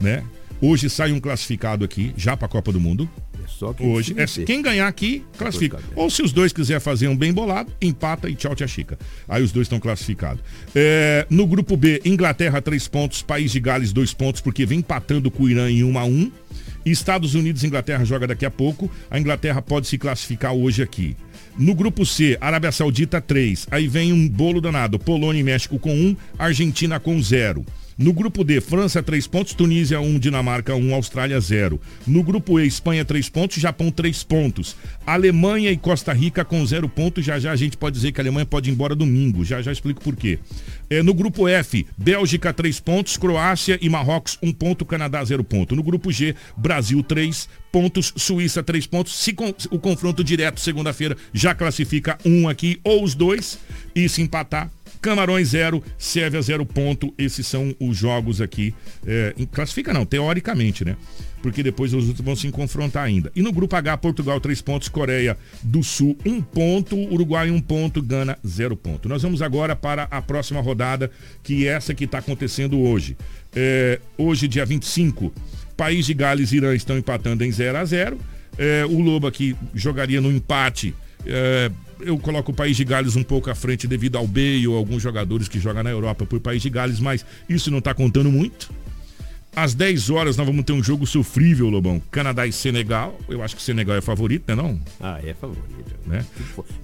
né? 0.00 0.24
Hoje 0.60 0.90
sai 0.90 1.12
um 1.12 1.20
classificado 1.20 1.84
aqui, 1.84 2.12
já 2.16 2.36
para 2.36 2.46
a 2.46 2.48
Copa 2.48 2.72
do 2.72 2.80
Mundo. 2.80 3.08
É 3.44 3.48
só 3.48 3.72
quem 3.72 3.92
Hoje, 3.92 4.14
é, 4.16 4.26
quem 4.44 4.62
ganhar 4.62 4.88
aqui, 4.88 5.24
classifica. 5.36 5.78
Ou 5.94 6.08
se 6.08 6.22
os 6.22 6.32
dois 6.32 6.52
quiser 6.52 6.80
fazer 6.80 7.08
um 7.08 7.16
bem 7.16 7.32
bolado, 7.32 7.70
empata 7.80 8.28
e 8.28 8.34
tchau, 8.34 8.54
tia 8.54 8.66
Chica. 8.66 8.98
Aí 9.28 9.42
os 9.42 9.52
dois 9.52 9.66
estão 9.66 9.78
classificados. 9.78 10.42
É, 10.74 11.26
no 11.28 11.46
grupo 11.46 11.76
B, 11.76 12.00
Inglaterra, 12.04 12.60
três 12.60 12.88
pontos, 12.88 13.22
País 13.22 13.52
de 13.52 13.60
Gales, 13.60 13.92
dois 13.92 14.14
pontos, 14.14 14.40
porque 14.40 14.64
vem 14.64 14.78
empatando 14.78 15.30
com 15.30 15.44
o 15.44 15.50
Irã 15.50 15.70
em 15.70 15.84
1 15.84 15.98
a 15.98 16.04
1 16.04 16.32
Estados 16.84 17.34
Unidos 17.34 17.62
e 17.62 17.66
Inglaterra 17.66 18.04
joga 18.04 18.26
daqui 18.26 18.44
a 18.44 18.50
pouco. 18.50 18.90
A 19.10 19.18
Inglaterra 19.18 19.62
pode 19.62 19.86
se 19.86 19.96
classificar 19.96 20.52
hoje 20.52 20.82
aqui. 20.82 21.16
No 21.56 21.74
grupo 21.74 22.04
C, 22.04 22.36
Arábia 22.40 22.72
Saudita 22.72 23.20
3. 23.20 23.68
Aí 23.70 23.88
vem 23.88 24.12
um 24.12 24.28
bolo 24.28 24.60
danado. 24.60 24.98
Polônia 24.98 25.40
e 25.40 25.44
México 25.44 25.78
com 25.78 25.94
1, 25.94 26.16
Argentina 26.38 27.00
com 27.00 27.20
0. 27.22 27.64
No 27.96 28.12
grupo 28.12 28.42
D, 28.42 28.60
França 28.60 29.00
3 29.02 29.26
pontos, 29.28 29.54
Tunísia 29.54 30.00
1, 30.00 30.18
Dinamarca 30.18 30.74
1, 30.74 30.94
Austrália 30.94 31.38
0. 31.40 31.80
No 32.06 32.24
grupo 32.24 32.58
E, 32.58 32.66
Espanha 32.66 33.04
3 33.04 33.28
pontos, 33.28 33.58
Japão 33.58 33.90
3 33.90 34.22
pontos. 34.24 34.74
Alemanha 35.06 35.70
e 35.70 35.76
Costa 35.76 36.12
Rica 36.12 36.44
com 36.44 36.64
0 36.66 36.88
pontos. 36.88 37.24
Já 37.24 37.38
já 37.38 37.52
a 37.52 37.56
gente 37.56 37.76
pode 37.76 37.94
dizer 37.94 38.10
que 38.10 38.20
a 38.20 38.22
Alemanha 38.24 38.46
pode 38.46 38.68
ir 38.68 38.72
embora 38.72 38.96
domingo. 38.96 39.44
Já 39.44 39.62
já 39.62 39.70
explico 39.70 40.00
por 40.02 40.16
quê. 40.16 40.40
É, 40.90 41.02
no 41.04 41.14
grupo 41.14 41.46
F, 41.46 41.86
Bélgica 41.96 42.52
3 42.52 42.80
pontos, 42.80 43.16
Croácia 43.16 43.78
e 43.80 43.88
Marrocos 43.88 44.38
1 44.42 44.52
ponto, 44.52 44.84
Canadá 44.84 45.24
0 45.24 45.44
ponto. 45.44 45.76
No 45.76 45.82
grupo 45.82 46.10
G, 46.10 46.34
Brasil 46.56 47.00
3 47.02 47.48
pontos, 47.70 48.12
Suíça 48.16 48.62
3 48.62 48.86
pontos. 48.88 49.14
Se 49.16 49.32
con- 49.32 49.54
o 49.70 49.78
confronto 49.78 50.24
direto 50.24 50.58
segunda-feira 50.60 51.16
já 51.32 51.54
classifica 51.54 52.18
um 52.24 52.48
aqui 52.48 52.80
ou 52.82 53.04
os 53.04 53.14
dois 53.14 53.58
e 53.94 54.08
se 54.08 54.20
empatar 54.20 54.68
Camarões 55.04 55.48
0, 55.48 55.84
Sérvia 55.98 56.40
0 56.40 56.64
ponto. 56.64 57.12
Esses 57.18 57.46
são 57.46 57.76
os 57.78 57.94
jogos 57.94 58.40
aqui. 58.40 58.74
É, 59.06 59.34
classifica 59.52 59.92
não, 59.92 60.06
teoricamente, 60.06 60.82
né? 60.82 60.96
Porque 61.42 61.62
depois 61.62 61.92
os 61.92 62.08
outros 62.08 62.24
vão 62.24 62.34
se 62.34 62.50
confrontar 62.50 63.04
ainda. 63.04 63.30
E 63.36 63.42
no 63.42 63.52
grupo 63.52 63.76
H, 63.76 63.98
Portugal 63.98 64.40
3 64.40 64.62
pontos, 64.62 64.88
Coreia 64.88 65.36
do 65.62 65.82
Sul 65.82 66.16
1 66.24 66.40
ponto, 66.40 66.96
Uruguai 66.96 67.50
1 67.50 67.60
ponto, 67.60 68.00
Gana 68.00 68.38
0 68.46 68.74
ponto. 68.78 69.06
Nós 69.06 69.20
vamos 69.20 69.42
agora 69.42 69.76
para 69.76 70.04
a 70.04 70.22
próxima 70.22 70.62
rodada, 70.62 71.10
que 71.42 71.68
é 71.68 71.72
essa 71.72 71.92
que 71.92 72.04
está 72.04 72.16
acontecendo 72.16 72.80
hoje. 72.80 73.14
É, 73.54 74.00
hoje, 74.16 74.48
dia 74.48 74.64
25, 74.64 75.30
País 75.76 76.06
de 76.06 76.14
Gales 76.14 76.50
e 76.50 76.56
Irã 76.56 76.74
estão 76.74 76.96
empatando 76.96 77.44
em 77.44 77.52
0 77.52 77.76
a 77.76 77.84
0 77.84 78.18
É, 78.56 78.86
o 78.86 79.02
Lobo 79.02 79.26
aqui 79.26 79.54
jogaria 79.74 80.22
no 80.22 80.32
empate. 80.32 80.94
É, 81.26 81.70
eu 82.00 82.18
coloco 82.18 82.52
o 82.52 82.54
País 82.54 82.76
de 82.76 82.84
Gales 82.84 83.16
um 83.16 83.22
pouco 83.22 83.50
à 83.50 83.54
frente 83.54 83.86
devido 83.86 84.16
ao 84.16 84.26
Bale 84.26 84.66
ou 84.68 84.76
alguns 84.76 85.02
jogadores 85.02 85.48
que 85.48 85.58
jogam 85.58 85.82
na 85.82 85.90
Europa 85.90 86.26
por 86.26 86.40
País 86.40 86.62
de 86.62 86.70
Gales, 86.70 87.00
mas 87.00 87.24
isso 87.48 87.70
não 87.70 87.78
está 87.78 87.94
contando 87.94 88.30
muito. 88.30 88.70
Às 89.56 89.72
10 89.72 90.10
horas 90.10 90.36
nós 90.36 90.46
vamos 90.46 90.64
ter 90.64 90.72
um 90.72 90.82
jogo 90.82 91.06
sofrível, 91.06 91.68
Lobão. 91.68 92.02
Canadá 92.10 92.44
e 92.46 92.52
Senegal. 92.52 93.18
Eu 93.28 93.42
acho 93.42 93.54
que 93.54 93.62
o 93.62 93.64
Senegal 93.64 93.96
é 93.96 94.00
favorito, 94.00 94.44
né 94.48 94.54
não? 94.54 94.80
Ah, 95.00 95.20
é 95.22 95.32
favorito. 95.32 95.64
Né? 96.04 96.26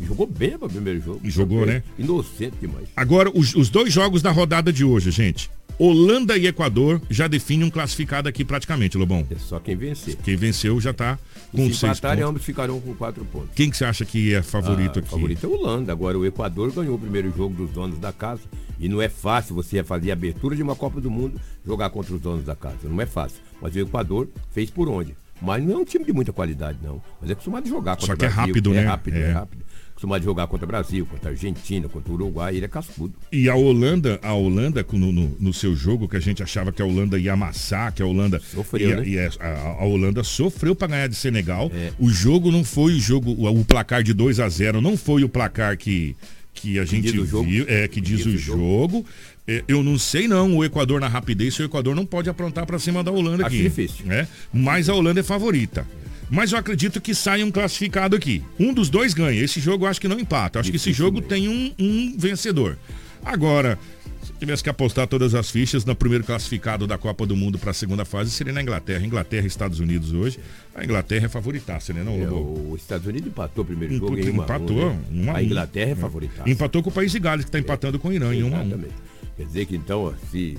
Jogou 0.00 0.26
bem 0.26 0.56
para 0.56 0.66
o 0.66 0.70
primeiro 0.70 1.00
jogo. 1.00 1.20
Jogou, 1.24 1.66
né? 1.66 1.82
Inocente 1.98 2.54
demais. 2.60 2.88
Agora, 2.96 3.30
os, 3.34 3.54
os 3.56 3.68
dois 3.68 3.92
jogos 3.92 4.22
da 4.22 4.30
rodada 4.30 4.72
de 4.72 4.84
hoje, 4.84 5.10
gente. 5.10 5.50
Holanda 5.82 6.36
e 6.36 6.46
Equador 6.46 7.00
já 7.08 7.26
definem 7.26 7.66
um 7.66 7.70
classificado 7.70 8.28
aqui 8.28 8.44
praticamente, 8.44 8.98
Lobão. 8.98 9.26
É 9.30 9.34
só 9.36 9.58
quem 9.58 9.74
vencer. 9.76 10.14
Quem 10.16 10.36
venceu 10.36 10.78
já 10.78 10.92
tá 10.92 11.18
E 11.54 11.56
com 11.56 11.66
se 11.68 11.74
seis 11.74 11.98
pontos. 11.98 12.20
ambos 12.22 12.44
ficarão 12.44 12.78
com 12.80 12.94
quatro 12.94 13.24
pontos. 13.24 13.48
Quem 13.54 13.70
que 13.70 13.76
você 13.78 13.86
acha 13.86 14.04
que 14.04 14.34
é 14.34 14.42
favorito 14.42 14.98
Ah, 14.98 15.00
aqui? 15.00 15.08
favorito 15.10 15.46
é 15.46 15.48
o 15.48 15.52
Holanda. 15.54 15.90
Agora 15.90 16.18
o 16.18 16.26
Equador 16.26 16.70
ganhou 16.70 16.96
o 16.96 16.98
primeiro 16.98 17.34
jogo 17.34 17.54
dos 17.54 17.70
donos 17.70 17.98
da 17.98 18.12
casa. 18.12 18.42
E 18.78 18.88
não 18.88 19.00
é 19.00 19.08
fácil 19.08 19.54
você 19.54 19.82
fazer 19.82 20.10
a 20.10 20.12
abertura 20.12 20.54
de 20.54 20.62
uma 20.62 20.76
Copa 20.76 21.00
do 21.00 21.10
Mundo 21.10 21.40
jogar 21.66 21.88
contra 21.90 22.14
os 22.14 22.20
donos 22.20 22.44
da 22.44 22.54
casa. 22.54 22.76
Não 22.84 23.00
é 23.00 23.06
fácil. 23.06 23.38
Mas 23.60 23.74
o 23.74 23.78
Equador 23.78 24.28
fez 24.52 24.70
por 24.70 24.86
onde? 24.88 25.14
Mas 25.40 25.64
não 25.64 25.72
é 25.72 25.76
um 25.78 25.84
time 25.86 26.04
de 26.04 26.12
muita 26.12 26.32
qualidade, 26.34 26.78
não. 26.82 27.02
Mas 27.18 27.30
é 27.30 27.32
acostumado 27.32 27.64
a 27.64 27.68
jogar 27.68 27.96
contra 27.96 28.06
Só 28.08 28.16
que 28.16 28.26
é 28.26 28.28
Brasil. 28.28 28.46
rápido, 28.46 28.70
é 28.72 28.76
né? 28.76 28.82
Rápido, 28.84 29.16
é. 29.16 29.20
É. 29.22 29.32
rápido. 29.32 29.64
Acostumado 30.00 30.22
a 30.22 30.24
jogar 30.24 30.46
contra 30.46 30.64
o 30.64 30.68
Brasil, 30.68 31.04
contra 31.04 31.28
a 31.28 31.32
Argentina, 31.32 31.86
contra 31.86 32.10
o 32.10 32.14
Uruguai. 32.14 32.56
Ele 32.56 32.64
é 32.64 32.68
cascudo. 32.68 33.12
E 33.30 33.50
a 33.50 33.54
Holanda, 33.54 34.18
a 34.22 34.32
Holanda 34.32 34.84
no, 34.94 35.12
no- 35.12 35.36
no 35.38 35.52
seu 35.52 35.76
jogo, 35.76 36.08
que 36.08 36.16
a 36.16 36.20
gente 36.20 36.42
achava 36.42 36.72
que 36.72 36.80
a 36.80 36.86
Holanda 36.86 37.18
ia 37.18 37.34
amassar, 37.34 37.92
que 37.92 38.00
a 38.02 38.06
Holanda. 38.06 38.40
Sofreu, 38.40 38.88
ia- 38.88 38.96
né? 38.96 39.06
ia- 39.06 39.30
a, 39.38 39.82
a 39.82 39.84
Holanda 39.84 40.24
sofreu 40.24 40.74
para 40.74 40.88
ganhar 40.88 41.06
de 41.06 41.14
Senegal. 41.14 41.70
O 41.98 42.08
jogo 42.08 42.50
não 42.50 42.64
foi 42.64 42.94
o 42.94 42.98
jogo, 42.98 43.30
o, 43.32 43.60
o 43.60 43.62
placar 43.62 44.02
de 44.02 44.14
2 44.14 44.40
a 44.40 44.48
0 44.48 44.80
não 44.80 44.96
foi 44.96 45.22
o 45.22 45.28
placar 45.28 45.76
que, 45.76 46.16
que 46.54 46.78
a 46.78 46.86
gente 46.86 47.12
jogo. 47.26 47.44
viu, 47.44 47.66
é, 47.68 47.86
que 47.86 48.00
diz, 48.00 48.24
o 48.24 48.38
jogo. 48.38 49.04
É, 49.46 49.62
eu 49.68 49.82
não 49.82 49.98
sei 49.98 50.26
não, 50.26 50.56
o 50.56 50.64
Equador 50.64 50.98
na 50.98 51.08
rapidez, 51.08 51.58
o 51.58 51.62
Equador 51.64 51.94
não 51.94 52.06
pode 52.06 52.30
aprontar 52.30 52.64
para 52.64 52.78
cima 52.78 53.04
da 53.04 53.10
Holanda 53.10 53.44
Acho 53.46 53.54
aqui. 53.54 53.64
difícil. 53.64 54.06
né? 54.06 54.26
Mas 54.50 54.88
a 54.88 54.94
Holanda 54.94 55.20
é 55.20 55.22
favorita. 55.22 55.86
Mas 56.30 56.52
eu 56.52 56.58
acredito 56.58 57.00
que 57.00 57.14
saia 57.14 57.44
um 57.44 57.50
classificado 57.50 58.14
aqui. 58.14 58.42
Um 58.58 58.72
dos 58.72 58.88
dois 58.88 59.12
ganha. 59.12 59.42
Esse 59.42 59.58
jogo 59.60 59.84
eu 59.84 59.88
acho 59.88 60.00
que 60.00 60.06
não 60.08 60.18
empata. 60.18 60.58
Eu 60.58 60.60
acho 60.60 60.70
que 60.70 60.76
esse 60.76 60.92
jogo 60.92 61.20
tem 61.20 61.48
um, 61.48 61.74
um 61.78 62.14
vencedor. 62.16 62.78
Agora, 63.24 63.76
se 64.22 64.30
eu 64.32 64.38
tivesse 64.38 64.62
que 64.62 64.70
apostar 64.70 65.06
todas 65.08 65.34
as 65.34 65.50
fichas 65.50 65.84
no 65.84 65.94
primeiro 65.94 66.22
classificado 66.24 66.86
da 66.86 66.96
Copa 66.96 67.26
do 67.26 67.36
Mundo 67.36 67.58
para 67.58 67.72
a 67.72 67.74
segunda 67.74 68.04
fase, 68.04 68.30
seria 68.30 68.52
na 68.52 68.62
Inglaterra. 68.62 69.04
Inglaterra 69.04 69.44
e 69.44 69.48
Estados 69.48 69.80
Unidos 69.80 70.12
hoje. 70.12 70.38
A 70.74 70.84
Inglaterra 70.84 71.26
é 71.26 71.28
favoritaça, 71.28 71.92
né? 71.92 72.02
Não, 72.04 72.12
É, 72.14 72.30
os 72.72 72.80
Estados 72.80 73.06
Unidos 73.06 73.28
empatou 73.28 73.64
o 73.64 73.66
primeiro 73.66 73.96
jogo 73.96 74.16
em 74.16 74.30
1 74.30 74.34
empatou, 74.42 74.96
um 75.12 75.30
a 75.32 75.36
A. 75.38 75.42
Inglaterra 75.42 75.88
é 75.90 75.92
É. 75.92 75.96
favorita. 75.96 76.48
Empatou 76.48 76.82
com 76.82 76.90
o 76.90 76.92
País 76.92 77.10
de 77.10 77.18
Gales, 77.18 77.44
que 77.44 77.48
está 77.48 77.58
empatando 77.58 77.98
com 77.98 78.08
o 78.08 78.12
Irã 78.12 78.32
em 78.32 78.44
1 78.44 78.46
a 78.54 78.60
1 78.60 78.62
Exatamente. 78.66 78.94
Quer 79.36 79.46
dizer 79.46 79.66
que 79.66 79.74
então, 79.76 80.14
se 80.30 80.56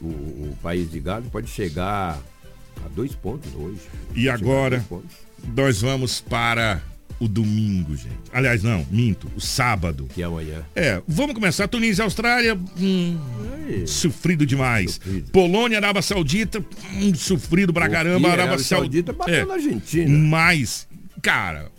o, 0.00 0.06
o 0.08 0.58
país 0.62 0.90
de 0.90 1.00
Gales 1.00 1.28
pode 1.30 1.48
chegar 1.48 2.20
a 2.84 2.88
dois 2.88 3.14
pontos 3.14 3.52
hoje. 3.54 3.80
E 4.14 4.28
agora, 4.28 4.84
pontos. 4.88 5.10
nós 5.54 5.80
vamos 5.80 6.20
para 6.20 6.82
o 7.18 7.28
domingo, 7.28 7.96
gente. 7.96 8.14
Aliás, 8.32 8.62
não, 8.62 8.84
minto, 8.90 9.30
o 9.36 9.40
sábado. 9.40 10.08
Que 10.14 10.22
é 10.22 10.24
amanhã. 10.24 10.62
É, 10.74 11.00
vamos 11.06 11.34
começar. 11.34 11.68
Tunísia 11.68 12.02
e 12.02 12.04
Austrália, 12.04 12.58
hum, 12.78 13.18
sofrido 13.86 14.44
demais. 14.44 14.94
Sofrido. 14.94 15.30
Polônia, 15.30 15.78
Arábia 15.78 16.02
Saudita, 16.02 16.64
hum, 16.94 17.14
sofrido 17.14 17.72
pra 17.72 17.88
caramba. 17.88 18.28
Arábia 18.28 18.44
Arábia 18.44 18.64
Saudita 18.64 19.12
Saudita. 19.12 19.12
bateu 19.12 19.46
na 19.46 19.54
Argentina. 19.54 20.18
Mas, 20.18 20.88
cara, 21.22 21.70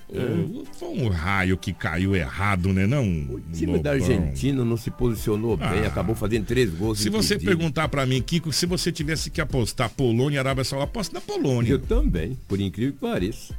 foi 0.74 0.90
um 0.90 1.08
raio 1.08 1.58
que 1.58 1.72
caiu 1.74 2.16
errado, 2.16 2.72
né? 2.74 2.86
Não, 2.88 3.04
O 3.04 3.42
time 3.54 3.80
da 3.80 3.94
Lobão. 3.94 4.08
Argentina 4.08 4.66
não 4.66 4.78
se 4.78 4.90
posicionou 4.92 5.56
bem, 5.58 5.68
Ah. 5.86 5.88
acabou 5.88 6.16
fazendo 6.16 6.46
três 6.46 6.70
gols. 6.70 7.00
Se 7.00 7.10
você 7.10 7.38
perguntar 7.38 7.88
pra 7.88 8.06
mim, 8.06 8.22
Kiko, 8.22 8.52
se 8.52 8.66
você 8.66 8.92
tivesse 8.92 9.30
que 9.30 9.40
apostar 9.42 9.90
Polônia 9.90 10.38
e 10.38 10.40
Arábia 10.40 10.64
Saudita, 10.64 10.90
aposta 10.90 11.14
na 11.14 11.22
Polônia. 11.22 11.72
Eu 11.72 11.80
também, 11.80 12.38
por 12.48 12.60
incrível 12.60 12.94
que 12.94 13.00
pareça. 13.00 13.54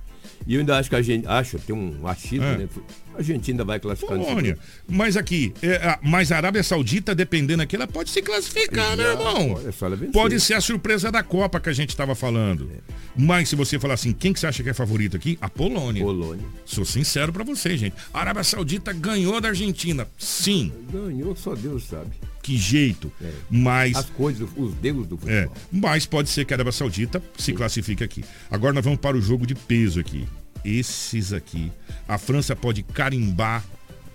E 0.46 0.54
eu 0.54 0.60
ainda 0.60 0.76
acho 0.78 0.88
que 0.90 0.96
a 0.96 1.02
gente. 1.02 1.26
Acho, 1.26 1.58
tem 1.58 1.74
um 1.74 2.06
achismo, 2.06 2.44
É. 2.44 2.58
né? 2.58 2.68
A 3.14 3.18
Argentina 3.18 3.64
vai 3.64 3.80
classificar 3.80 4.18
Polônia. 4.18 4.58
Mas 4.86 5.16
aqui, 5.16 5.52
é, 5.62 5.76
a- 5.76 5.98
mas 6.02 6.30
a 6.30 6.36
Arábia 6.36 6.62
Saudita, 6.62 7.14
dependendo 7.14 7.62
aqui, 7.62 7.74
ela 7.74 7.86
pode 7.86 8.10
se 8.10 8.20
classificar, 8.20 8.94
né, 8.96 9.04
Já, 9.04 9.10
irmão? 9.12 9.58
é. 9.66 10.06
Pode 10.12 10.38
ser 10.38 10.52
a 10.54 10.60
surpresa 10.60 11.10
da 11.10 11.22
Copa 11.22 11.58
que 11.58 11.70
a 11.70 11.72
gente 11.72 11.88
estava 11.90 12.14
falando. 12.14 12.70
Mas 13.16 13.48
se 13.48 13.56
você 13.56 13.78
falar 13.78 13.94
assim, 13.94 14.12
quem 14.12 14.32
que 14.34 14.40
você 14.40 14.46
acha 14.46 14.62
que 14.62 14.68
é 14.68 14.74
favorito 14.74 15.16
aqui? 15.16 15.38
A 15.40 15.48
Polônia. 15.48 16.02
Polônia. 16.04 16.44
Sou 16.66 16.84
sincero 16.84 17.32
pra 17.32 17.42
você, 17.42 17.76
gente. 17.78 17.96
A 18.12 18.20
Arábia 18.20 18.44
Saudita 18.44 18.92
ganhou 18.92 19.40
da 19.40 19.48
Argentina. 19.48 20.06
Sim. 20.18 20.70
Ganhou, 20.92 21.34
só 21.34 21.54
Deus 21.54 21.84
sabe. 21.84 22.10
Que 22.46 22.56
jeito. 22.56 23.10
É. 23.20 23.32
Mas. 23.50 23.96
As 23.96 24.08
coisas, 24.08 24.48
os 24.56 24.72
deus 24.74 25.04
do 25.08 25.16
É, 25.26 25.42
futebol. 25.48 25.56
mas 25.72 26.06
pode 26.06 26.28
ser 26.28 26.44
que 26.44 26.54
a 26.54 26.56
Arábia 26.56 26.70
Saudita 26.72 27.20
se 27.36 27.52
classifique 27.52 28.04
aqui. 28.04 28.24
Agora 28.48 28.72
nós 28.72 28.84
vamos 28.84 29.00
para 29.00 29.16
o 29.16 29.20
jogo 29.20 29.44
de 29.44 29.56
peso 29.56 29.98
aqui. 29.98 30.24
Esses 30.64 31.32
aqui. 31.32 31.72
A 32.06 32.18
França 32.18 32.54
pode 32.54 32.84
carimbar 32.84 33.64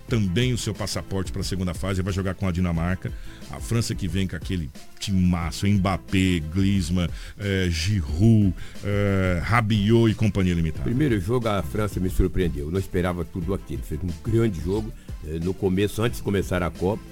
também 0.08 0.52
o 0.52 0.58
seu 0.58 0.74
passaporte 0.74 1.30
para 1.32 1.40
a 1.42 1.44
segunda 1.44 1.72
fase, 1.74 2.00
vai 2.02 2.12
jogar 2.12 2.34
com 2.34 2.46
a 2.48 2.52
Dinamarca. 2.52 3.12
A 3.50 3.60
França 3.60 3.94
que 3.94 4.08
vem 4.08 4.26
com 4.26 4.36
aquele 4.36 4.70
timaço, 4.98 5.66
Mbappé, 5.66 6.40
Griezmann, 6.54 7.08
eh, 7.38 7.68
Giroud, 7.70 8.54
eh, 8.84 9.40
Rabiot 9.42 10.10
e 10.10 10.14
companhia 10.14 10.54
limitada. 10.54 10.84
Primeiro 10.84 11.18
jogo, 11.20 11.48
a 11.48 11.62
França 11.62 12.00
me 12.00 12.08
surpreendeu. 12.10 12.66
Eu 12.66 12.70
não 12.72 12.78
esperava 12.80 13.24
tudo 13.26 13.52
aquilo. 13.54 13.82
Fez 13.82 14.00
um 14.02 14.08
grande 14.30 14.58
jogo. 14.60 14.90
Eh, 15.26 15.38
No 15.42 15.52
começo, 15.54 16.02
antes 16.02 16.18
de 16.18 16.22
começar 16.24 16.62
a 16.62 16.70
Copa, 16.70 17.02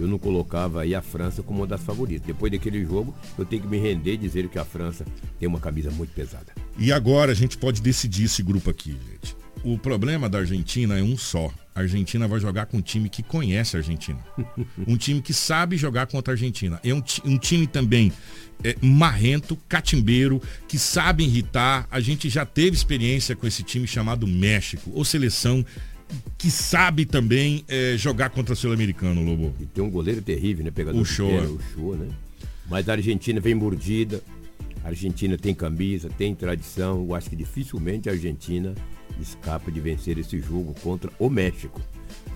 eu 0.00 0.08
não 0.08 0.18
colocava 0.18 0.82
aí 0.82 0.94
a 0.94 1.02
França 1.02 1.42
como 1.42 1.60
uma 1.60 1.66
das 1.66 1.82
favoritas. 1.82 2.26
Depois 2.26 2.50
daquele 2.50 2.84
jogo, 2.84 3.14
eu 3.38 3.44
tenho 3.44 3.62
que 3.62 3.68
me 3.68 3.78
render 3.78 4.14
e 4.14 4.16
dizer 4.16 4.48
que 4.48 4.58
a 4.58 4.64
França 4.64 5.04
tem 5.38 5.48
uma 5.48 5.60
camisa 5.60 5.90
muito 5.90 6.12
pesada. 6.12 6.52
E 6.78 6.92
agora 6.92 7.32
a 7.32 7.34
gente 7.34 7.58
pode 7.58 7.80
decidir 7.80 8.24
esse 8.24 8.42
grupo 8.42 8.70
aqui, 8.70 8.96
gente. 9.10 9.36
o 9.62 9.78
problema 9.78 10.28
da 10.28 10.38
Argentina 10.38 10.98
é 10.98 11.02
um 11.02 11.16
só. 11.16 11.50
A 11.74 11.80
Argentina 11.80 12.26
vai 12.26 12.40
jogar 12.40 12.66
com 12.66 12.78
um 12.78 12.82
time 12.82 13.08
que 13.08 13.22
conhece 13.22 13.76
a 13.76 13.80
Argentina. 13.80 14.18
um 14.86 14.96
time 14.96 15.22
que 15.22 15.32
sabe 15.32 15.76
jogar 15.76 16.06
contra 16.06 16.32
a 16.32 16.34
Argentina. 16.34 16.80
É 16.82 16.92
um, 16.92 17.02
um 17.24 17.38
time 17.38 17.66
também 17.66 18.12
é, 18.64 18.76
marrento, 18.82 19.56
catimbeiro, 19.68 20.42
que 20.68 20.78
sabe 20.78 21.24
irritar. 21.24 21.86
A 21.90 22.00
gente 22.00 22.28
já 22.28 22.44
teve 22.44 22.76
experiência 22.76 23.34
com 23.36 23.46
esse 23.46 23.62
time 23.62 23.86
chamado 23.86 24.26
México, 24.26 24.90
ou 24.94 25.04
seleção 25.04 25.64
que 26.38 26.50
sabe 26.50 27.04
também 27.04 27.64
é, 27.68 27.96
jogar 27.96 28.30
contra 28.30 28.54
o 28.54 28.56
Sul-Americano, 28.56 29.22
Lobo. 29.22 29.54
E 29.60 29.66
tem 29.66 29.82
um 29.82 29.90
goleiro 29.90 30.22
terrível, 30.22 30.64
né? 30.64 30.70
Pegador 30.70 31.00
O 31.00 31.04
pênalti, 31.04 31.50
O 31.50 31.60
Shoa, 31.74 31.96
né? 31.96 32.08
Mas 32.68 32.88
a 32.88 32.92
Argentina 32.92 33.40
vem 33.40 33.54
mordida. 33.54 34.22
A 34.82 34.88
Argentina 34.88 35.36
tem 35.36 35.54
camisa, 35.54 36.08
tem 36.08 36.34
tradição. 36.34 37.04
Eu 37.04 37.14
acho 37.14 37.28
que 37.28 37.36
dificilmente 37.36 38.08
a 38.08 38.12
Argentina 38.12 38.74
escapa 39.20 39.70
de 39.70 39.80
vencer 39.80 40.18
esse 40.18 40.40
jogo 40.40 40.74
contra 40.82 41.10
o 41.18 41.28
México. 41.28 41.80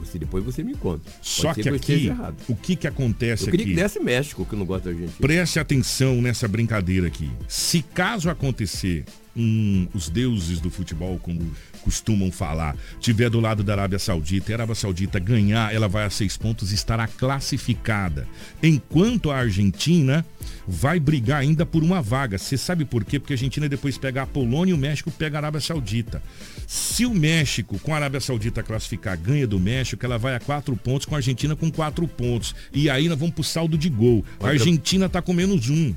Você, 0.01 0.19
depois 0.19 0.45
você 0.45 0.63
me 0.63 0.75
conta. 0.75 1.11
Pode 1.11 1.19
Só 1.23 1.55
que 1.55 1.69
aqui, 1.69 2.11
o 2.49 2.55
que 2.55 2.77
que 2.77 2.87
acontece 2.87 3.47
Eu 3.47 3.51
queria 3.51 3.65
aqui? 3.65 3.75
que 3.75 3.81
desse 3.81 4.01
México, 4.01 4.45
que 4.45 4.55
eu 4.55 4.59
não 4.59 4.67
gosto 4.67 4.85
da 4.85 4.91
Argentina. 4.91 5.17
Preste 5.19 5.59
atenção 5.59 6.21
nessa 6.21 6.47
brincadeira 6.47 7.07
aqui. 7.07 7.31
Se 7.49 7.81
caso 7.81 8.29
acontecer 8.29 9.05
um, 9.37 9.87
os 9.95 10.09
deuses 10.09 10.61
do 10.61 10.71
futebol, 10.71 11.19
como 11.19 11.41
costumam 11.83 12.31
falar, 12.31 12.77
tiver 13.01 13.29
do 13.29 13.41
lado 13.41 13.63
da 13.63 13.73
Arábia 13.75 13.99
Saudita 13.99 14.51
e 14.51 14.55
a 14.55 14.57
Arábia 14.57 14.75
Saudita 14.75 15.19
ganhar, 15.19 15.75
ela 15.75 15.89
vai 15.89 16.05
a 16.05 16.11
seis 16.11 16.37
pontos 16.37 16.73
e 16.73 16.75
estará 16.75 17.07
classificada. 17.07 18.27
Enquanto 18.63 19.31
a 19.31 19.37
Argentina 19.37 20.25
vai 20.67 20.99
brigar 20.99 21.41
ainda 21.41 21.65
por 21.67 21.83
uma 21.83 22.01
vaga. 22.01 22.39
Você 22.39 22.57
sabe 22.57 22.85
por 22.85 23.05
quê? 23.05 23.19
Porque 23.19 23.33
a 23.33 23.37
Argentina 23.37 23.69
depois 23.69 23.99
pega 23.99 24.23
a 24.23 24.27
Polônia 24.27 24.73
e 24.73 24.75
o 24.75 24.79
México 24.79 25.11
pega 25.11 25.39
a 25.39 25.41
Arábia 25.41 25.61
Saudita. 25.61 26.23
Se 26.67 27.05
o 27.05 27.15
México, 27.15 27.79
com 27.79 27.93
a 27.93 27.97
Arábia 27.97 28.21
Saudita 28.21 28.63
classificar, 28.63 29.17
ganha 29.19 29.47
do 29.47 29.61
México, 29.61 30.05
ela 30.05 30.19
vai 30.19 30.35
a 30.35 30.41
quatro 30.41 30.77
pontos, 30.77 31.07
com 31.07 31.15
a 31.15 31.19
Argentina 31.19 31.55
com 31.55 31.71
quatro 31.71 32.07
pontos. 32.09 32.55
E 32.73 32.89
aí 32.89 33.09
nós 33.09 33.19
vamos 33.19 33.35
pro 33.35 33.45
saldo 33.45 33.77
de 33.77 33.89
gol. 33.89 34.25
A 34.41 34.49
Argentina 34.49 35.09
tá 35.09 35.21
com 35.21 35.33
menos 35.33 35.69
um. 35.69 35.95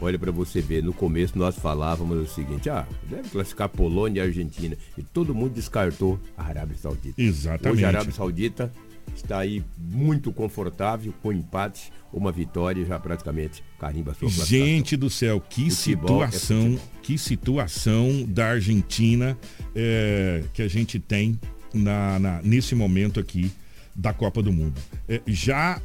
Olha 0.00 0.18
para 0.18 0.32
você 0.32 0.60
ver, 0.60 0.82
no 0.82 0.92
começo 0.92 1.38
nós 1.38 1.56
falávamos 1.56 2.30
o 2.30 2.34
seguinte, 2.34 2.68
deve 3.08 3.28
classificar 3.28 3.68
Polônia 3.68 4.20
e 4.22 4.26
Argentina. 4.26 4.76
E 4.98 5.02
todo 5.02 5.34
mundo 5.34 5.52
descartou 5.54 6.18
a 6.36 6.44
Arábia 6.44 6.76
Saudita. 6.76 7.20
Exatamente. 7.20 7.68
Hoje 7.76 7.84
a 7.84 7.88
Arábia 7.88 8.12
Saudita 8.12 8.72
está 9.14 9.38
aí 9.38 9.62
muito 9.78 10.32
confortável, 10.32 11.12
com 11.22 11.32
empate, 11.32 11.92
uma 12.12 12.32
vitória 12.32 12.84
já 12.84 12.98
praticamente 12.98 13.62
carimba 13.78 14.14
sua. 14.14 14.28
Gente 14.30 14.96
do 14.96 15.10
céu, 15.10 15.40
que 15.40 15.70
Futebol 15.70 16.22
é 16.24 16.30
situação, 16.30 16.78
que 17.02 17.18
situação 17.18 18.24
da 18.28 18.46
Argentina 18.50 19.36
é, 19.74 20.42
que 20.52 20.62
a 20.62 20.68
gente 20.68 20.98
tem 20.98 21.38
na, 21.72 22.18
na- 22.18 22.40
nesse 22.42 22.74
momento 22.74 23.18
aqui 23.20 23.50
da 23.94 24.12
Copa 24.12 24.42
do 24.42 24.52
Mundo. 24.52 24.80
É, 25.08 25.20
já 25.26 25.80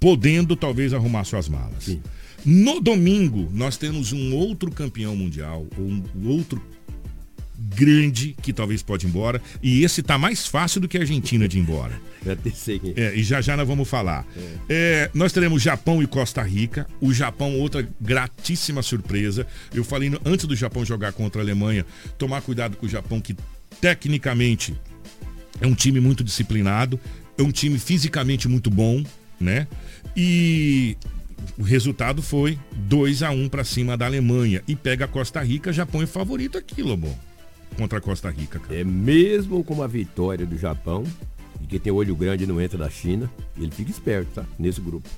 podendo 0.00 0.54
talvez 0.56 0.92
arrumar 0.92 1.24
suas 1.24 1.48
malas. 1.48 1.96
No 2.44 2.80
domingo, 2.80 3.48
nós 3.52 3.76
temos 3.76 4.12
um 4.12 4.34
outro 4.34 4.70
campeão 4.70 5.16
mundial, 5.16 5.66
ou 5.76 5.84
um 5.84 6.02
outro 6.28 6.62
grande 7.58 8.36
que 8.42 8.52
talvez 8.52 8.82
pode 8.82 9.06
ir 9.06 9.08
embora. 9.08 9.40
E 9.62 9.82
esse 9.82 10.02
tá 10.02 10.16
mais 10.18 10.46
fácil 10.46 10.80
do 10.80 10.88
que 10.88 10.96
a 10.96 11.00
Argentina 11.00 11.48
de 11.48 11.58
ir 11.58 11.60
embora. 11.62 11.98
Já 12.24 12.32
é. 12.32 12.36
É, 12.96 13.14
e 13.16 13.22
já 13.22 13.40
já 13.40 13.56
nós 13.56 13.66
vamos 13.68 13.88
falar. 13.88 14.26
É, 14.68 15.08
nós 15.14 15.32
teremos 15.32 15.62
Japão 15.62 16.02
e 16.02 16.06
Costa 16.08 16.42
Rica. 16.42 16.84
O 17.00 17.12
Japão, 17.14 17.56
outra 17.60 17.88
gratíssima 18.00 18.82
surpresa. 18.82 19.46
Eu 19.72 19.84
falei 19.84 20.10
no- 20.10 20.20
antes 20.24 20.44
do 20.46 20.56
Japão 20.56 20.84
jogar 20.84 21.12
contra 21.12 21.40
a 21.40 21.44
Alemanha, 21.44 21.86
tomar 22.18 22.40
cuidado 22.42 22.76
com 22.76 22.86
o 22.86 22.88
Japão, 22.88 23.20
que 23.20 23.36
tecnicamente 23.80 24.74
é 25.60 25.66
um 25.68 25.74
time 25.74 26.00
muito 26.00 26.24
disciplinado, 26.24 26.98
é 27.38 27.42
um 27.42 27.52
time 27.52 27.78
fisicamente 27.78 28.48
muito 28.48 28.70
bom, 28.70 29.04
né? 29.40 29.68
E 30.16 30.96
o 31.58 31.62
resultado 31.62 32.22
foi 32.22 32.58
2 32.72 33.22
a 33.22 33.30
1 33.30 33.48
para 33.48 33.64
cima 33.64 33.96
da 33.96 34.06
Alemanha. 34.06 34.62
E 34.66 34.76
pega 34.76 35.04
a 35.04 35.08
Costa 35.08 35.42
Rica, 35.42 35.72
Japão 35.72 36.02
é 36.02 36.06
favorito 36.06 36.58
aqui, 36.58 36.82
Lobo. 36.82 37.14
Contra 37.76 37.98
a 37.98 38.00
Costa 38.00 38.30
Rica, 38.30 38.58
cara. 38.58 38.80
É 38.80 38.84
mesmo 38.84 39.62
com 39.64 39.82
a 39.82 39.86
vitória 39.86 40.46
do 40.46 40.56
Japão, 40.56 41.04
e 41.60 41.66
que 41.66 41.78
tem 41.78 41.92
olho 41.92 42.14
grande 42.14 42.46
não 42.46 42.60
entra 42.60 42.78
da 42.78 42.90
China, 42.90 43.30
ele 43.56 43.70
fica 43.70 43.90
esperto, 43.90 44.28
tá? 44.34 44.44
Nesse 44.58 44.80
grupo. 44.80 45.08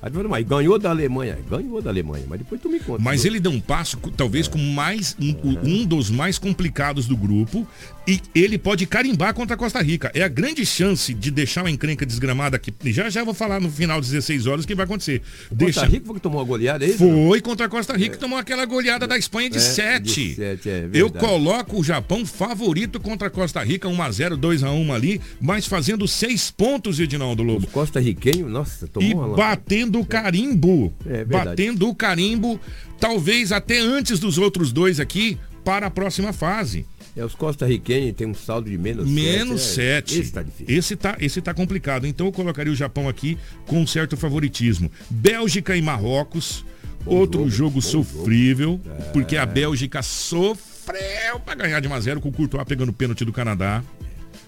Aí 0.00 0.12
fala, 0.12 0.28
mas 0.28 0.46
ganhou 0.46 0.78
da 0.78 0.90
Alemanha, 0.90 1.38
ganhou 1.50 1.82
da 1.82 1.90
Alemanha, 1.90 2.24
mas 2.28 2.38
depois 2.38 2.60
tu 2.60 2.68
me 2.68 2.78
conta. 2.78 3.02
Mas 3.02 3.24
ele 3.24 3.40
deu 3.40 3.50
um 3.50 3.60
passo, 3.60 3.96
talvez 4.16 4.46
com 4.46 4.58
mais 4.58 5.16
um, 5.20 5.34
um 5.64 5.84
dos 5.84 6.08
mais 6.08 6.38
complicados 6.38 7.06
do 7.08 7.16
grupo, 7.16 7.66
e 8.06 8.20
ele 8.34 8.56
pode 8.56 8.86
carimbar 8.86 9.34
contra 9.34 9.54
a 9.54 9.58
Costa 9.58 9.82
Rica. 9.82 10.10
É 10.14 10.22
a 10.22 10.28
grande 10.28 10.64
chance 10.64 11.12
de 11.12 11.30
deixar 11.30 11.62
uma 11.62 11.70
encrenca 11.70 12.06
desgramada 12.06 12.56
aqui. 12.56 12.72
Já 12.92 13.10
já 13.10 13.24
vou 13.24 13.34
falar 13.34 13.60
no 13.60 13.70
final 13.70 14.00
das 14.00 14.10
16 14.10 14.46
horas 14.46 14.64
o 14.64 14.68
que 14.68 14.74
vai 14.74 14.84
acontecer. 14.84 15.20
Costa 15.48 15.56
Deixa... 15.56 15.84
Rica 15.84 16.06
foi 16.06 16.14
que 16.14 16.20
tomou 16.20 16.40
a 16.40 16.44
goleada, 16.44 16.84
é 16.84 16.88
isso? 16.88 16.98
Foi 16.98 17.40
contra 17.40 17.66
a 17.66 17.68
Costa 17.68 17.96
Rica 17.96 18.14
que 18.14 18.20
tomou 18.20 18.38
aquela 18.38 18.64
goleada 18.64 19.06
da 19.06 19.18
Espanha 19.18 19.50
de 19.50 19.58
É, 19.58 19.60
7. 19.60 20.04
de 20.04 20.34
sete, 20.34 20.68
é 20.70 20.88
Eu 20.92 21.10
coloco 21.10 21.80
o 21.80 21.84
Japão 21.84 22.24
favorito 22.24 23.00
contra 23.00 23.28
a 23.28 23.30
Costa 23.30 23.62
Rica, 23.64 23.88
1x0, 23.88 24.36
2x1 24.38 24.94
ali, 24.94 25.20
mas 25.40 25.66
fazendo 25.66 26.06
seis 26.06 26.50
pontos, 26.50 27.00
Edinaldo 27.00 27.42
Lobo. 27.42 27.66
Costa 27.66 28.00
Riquenho, 28.00 28.48
nossa, 28.48 28.86
tomou 28.86 29.08
E 29.08 29.14
uma 29.14 29.36
batendo 29.36 29.87
o 29.96 30.04
carimbo. 30.04 30.92
É 31.06 31.24
batendo 31.24 31.88
o 31.88 31.94
carimbo, 31.94 32.60
talvez 32.98 33.52
até 33.52 33.78
antes 33.78 34.18
dos 34.18 34.38
outros 34.38 34.72
dois 34.72 34.98
aqui, 35.00 35.38
para 35.64 35.86
a 35.86 35.90
próxima 35.90 36.32
fase. 36.32 36.84
É, 37.16 37.24
os 37.24 37.34
costarriquenhos 37.34 38.14
têm 38.14 38.26
um 38.28 38.34
saldo 38.34 38.70
de 38.70 38.78
menos 38.78 39.08
Menos 39.08 39.60
sete, 39.62 40.14
7. 40.14 40.18
é, 40.18 40.20
Esse 40.22 40.32
tá 40.32 40.42
difícil. 40.42 40.76
Esse 40.78 40.96
tá, 40.96 41.16
esse 41.20 41.40
tá 41.42 41.54
complicado. 41.54 42.06
Então 42.06 42.26
eu 42.26 42.32
colocaria 42.32 42.72
o 42.72 42.76
Japão 42.76 43.08
aqui 43.08 43.36
com 43.66 43.80
um 43.80 43.86
certo 43.86 44.16
favoritismo. 44.16 44.90
Bélgica 45.10 45.76
e 45.76 45.82
Marrocos. 45.82 46.64
outro 47.06 47.48
jogo, 47.50 47.80
sofrível, 47.82 48.80
porque 49.12 49.36
a 49.36 49.44
Bélgica 49.46 50.00
sofreu 50.02 51.40
para 51.44 51.54
ganhar 51.54 51.80
de 51.80 51.88
1 51.88 51.94
a 51.94 52.00
0 52.00 52.20
com 52.20 52.28
o 52.28 52.32
Courtois 52.32 52.64
pegando 52.64 52.90
o 52.90 52.92
pênalti 52.92 53.24
do 53.24 53.32
Canadá. 53.32 53.82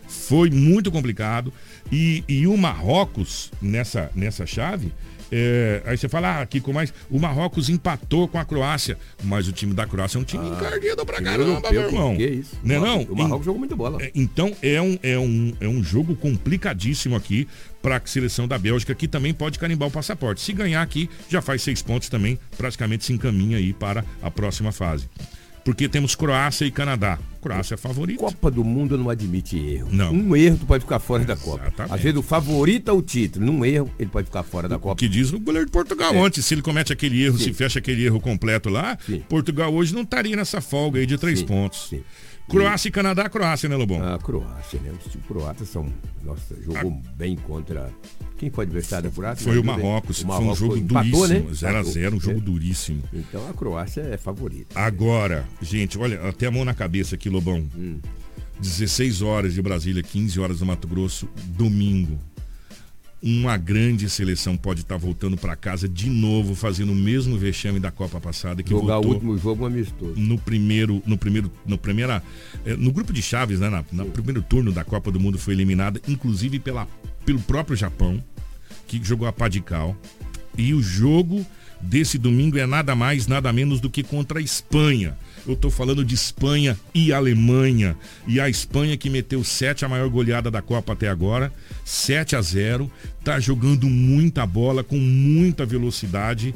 Foi 0.08 0.50
muito 0.50 0.90
complicado. 0.92 1.52
E, 1.90 2.22
e 2.28 2.46
o 2.46 2.56
Marrocos, 2.56 3.50
nessa, 3.60 4.10
nessa 4.14 4.46
chave, 4.46 4.92
é, 5.30 5.82
aí 5.84 5.96
você 5.96 6.08
fala, 6.08 6.38
ah, 6.38 6.42
aqui 6.42 6.60
com 6.60 6.72
mais. 6.72 6.92
O 7.10 7.18
Marrocos 7.18 7.68
empatou 7.68 8.26
com 8.26 8.38
a 8.38 8.44
Croácia, 8.44 8.98
mas 9.22 9.46
o 9.48 9.52
time 9.52 9.72
da 9.72 9.86
Croácia 9.86 10.18
é 10.18 10.20
um 10.20 10.24
time 10.24 10.48
encardido 10.48 11.04
pra 11.06 11.22
caramba, 11.22 11.50
europeu, 11.50 11.72
meu 11.72 11.82
irmão. 11.82 12.16
que 12.16 12.26
isso? 12.26 12.56
O 12.62 12.68
não? 12.68 13.02
O 13.02 13.16
Marrocos 13.16 13.44
jogou 13.44 13.58
muita 13.58 13.76
bola. 13.76 14.02
É, 14.02 14.10
Então 14.14 14.54
é 14.62 14.80
um, 14.80 14.98
é, 15.02 15.18
um, 15.18 15.52
é 15.60 15.68
um 15.68 15.82
jogo 15.82 16.16
complicadíssimo 16.16 17.14
aqui 17.14 17.46
para 17.82 17.96
a 17.96 18.02
seleção 18.04 18.46
da 18.46 18.58
Bélgica, 18.58 18.94
que 18.94 19.08
também 19.08 19.32
pode 19.32 19.58
carimbar 19.58 19.88
o 19.88 19.90
passaporte. 19.90 20.40
Se 20.40 20.52
ganhar 20.52 20.82
aqui, 20.82 21.08
já 21.28 21.40
faz 21.40 21.62
seis 21.62 21.80
pontos 21.80 22.08
também, 22.08 22.38
praticamente 22.56 23.04
se 23.04 23.12
encaminha 23.12 23.56
aí 23.56 23.72
para 23.72 24.04
a 24.22 24.30
próxima 24.30 24.72
fase. 24.72 25.08
Porque 25.64 25.88
temos 25.88 26.14
Croácia 26.14 26.64
e 26.64 26.70
Canadá. 26.70 27.18
Croácia 27.40 27.74
é 27.74 27.76
favorita. 27.76 28.20
Copa 28.20 28.50
do 28.50 28.64
Mundo 28.64 28.96
não 28.98 29.08
admite 29.10 29.58
erro. 29.58 29.88
Não. 29.92 30.12
Um 30.12 30.36
erro 30.36 30.58
tu 30.58 30.66
pode 30.66 30.84
ficar 30.84 30.98
fora 30.98 31.24
da 31.24 31.36
Copa. 31.36 31.62
Exatamente. 31.66 31.94
Às 31.94 32.00
vezes 32.00 32.18
o 32.18 32.22
favorito 32.22 32.90
é 32.90 32.92
o 32.94 33.00
título. 33.02 33.44
Num 33.46 33.64
erro, 33.64 33.90
ele 33.98 34.10
pode 34.10 34.26
ficar 34.26 34.42
fora 34.42 34.68
da 34.68 34.76
O 34.76 34.80
Copa. 34.80 34.96
que 34.96 35.08
diz 35.08 35.32
o 35.32 35.38
goleiro 35.38 35.66
de 35.66 35.72
Portugal 35.72 36.14
É. 36.14 36.18
ontem. 36.18 36.40
Se 36.42 36.54
ele 36.54 36.62
comete 36.62 36.92
aquele 36.92 37.22
erro, 37.22 37.38
Sim. 37.38 37.44
se 37.44 37.52
fecha 37.54 37.78
aquele 37.78 38.04
erro 38.04 38.20
completo 38.20 38.68
lá, 38.68 38.98
Sim. 39.06 39.22
Portugal 39.28 39.72
hoje 39.72 39.94
não 39.94 40.02
estaria 40.02 40.34
nessa 40.36 40.60
folga 40.60 40.98
aí 40.98 41.06
de 41.06 41.16
três 41.18 41.40
Sim, 41.40 41.46
pontos. 41.46 41.88
sim. 41.90 42.02
Croácia 42.50 42.88
e 42.88 42.92
Canadá, 42.92 43.28
Croácia, 43.28 43.68
né, 43.68 43.76
Lobão? 43.76 44.02
A 44.02 44.18
Croácia, 44.18 44.80
né? 44.80 44.92
Os 44.92 45.16
croatas 45.26 45.68
são. 45.68 45.86
Nossa, 46.24 46.56
jogou 46.62 47.00
bem 47.16 47.36
contra. 47.36 47.90
Quem 48.36 48.50
foi 48.50 48.64
adversário 48.64 49.08
da 49.10 49.14
Croácia? 49.14 49.44
Foi 49.44 49.58
o. 49.58 49.64
Marrocos. 49.64 50.22
O 50.22 50.26
Foi 50.26 50.44
um 50.44 50.54
jogo 50.54 50.80
duríssimo. 50.80 51.28
né? 51.28 51.40
0x0, 51.52 52.14
um 52.14 52.20
jogo 52.20 52.38
É. 52.38 52.40
duríssimo. 52.40 53.02
Então 53.12 53.48
a 53.48 53.52
Croácia 53.52 54.00
é 54.02 54.16
favorita. 54.16 54.78
Agora, 54.78 55.46
gente, 55.62 55.98
olha, 55.98 56.26
até 56.28 56.46
a 56.46 56.50
mão 56.50 56.64
na 56.64 56.74
cabeça 56.74 57.14
aqui, 57.14 57.28
Lobão. 57.28 57.66
Hum. 57.76 57.98
16 58.60 59.22
horas 59.22 59.54
de 59.54 59.62
Brasília, 59.62 60.02
15 60.02 60.38
horas 60.38 60.58
do 60.58 60.66
Mato 60.66 60.86
Grosso, 60.86 61.28
domingo. 61.46 62.18
Uma 63.22 63.58
grande 63.58 64.08
seleção 64.08 64.56
pode 64.56 64.80
estar 64.80 64.96
voltando 64.96 65.36
para 65.36 65.54
casa 65.54 65.86
de 65.86 66.08
novo, 66.08 66.54
fazendo 66.54 66.92
o 66.92 66.94
mesmo 66.94 67.36
vexame 67.36 67.78
da 67.78 67.90
Copa 67.90 68.18
passada 68.18 68.62
que 68.62 68.70
Jogar 68.70 68.98
o 68.98 69.06
último 69.06 69.36
jogo 69.36 69.66
amistoso. 69.66 70.14
no 70.16 70.38
primeiro, 70.38 71.02
no 71.04 71.18
primeiro, 71.18 71.52
no 71.66 71.76
primeira, 71.76 72.22
eh, 72.64 72.76
no 72.76 72.90
grupo 72.90 73.12
de 73.12 73.20
chaves, 73.20 73.60
né, 73.60 73.68
na, 73.68 73.84
no 73.92 74.06
primeiro 74.10 74.40
turno 74.40 74.72
da 74.72 74.84
Copa 74.84 75.10
do 75.10 75.20
Mundo 75.20 75.38
foi 75.38 75.52
eliminada, 75.52 76.00
inclusive 76.08 76.58
pela, 76.58 76.88
pelo 77.26 77.40
próprio 77.40 77.76
Japão, 77.76 78.24
que 78.86 78.98
jogou 79.04 79.28
a 79.28 79.32
pá 79.32 79.48
de 79.48 79.60
cal. 79.60 79.94
E 80.56 80.72
o 80.72 80.82
jogo 80.82 81.44
desse 81.80 82.18
domingo 82.18 82.58
é 82.58 82.66
nada 82.66 82.94
mais, 82.94 83.26
nada 83.26 83.52
menos 83.52 83.80
do 83.80 83.90
que 83.90 84.02
contra 84.02 84.38
a 84.38 84.42
Espanha. 84.42 85.16
Eu 85.46 85.56
tô 85.56 85.70
falando 85.70 86.04
de 86.04 86.14
Espanha 86.14 86.78
e 86.94 87.12
Alemanha. 87.12 87.96
E 88.26 88.38
a 88.38 88.48
Espanha 88.48 88.96
que 88.96 89.08
meteu 89.08 89.42
7 89.42 89.84
a 89.84 89.88
maior 89.88 90.08
goleada 90.08 90.50
da 90.50 90.60
Copa 90.60 90.92
até 90.92 91.08
agora, 91.08 91.52
7 91.84 92.36
a 92.36 92.42
0, 92.42 92.90
tá 93.24 93.40
jogando 93.40 93.86
muita 93.86 94.46
bola 94.46 94.84
com 94.84 94.96
muita 94.96 95.64
velocidade. 95.64 96.54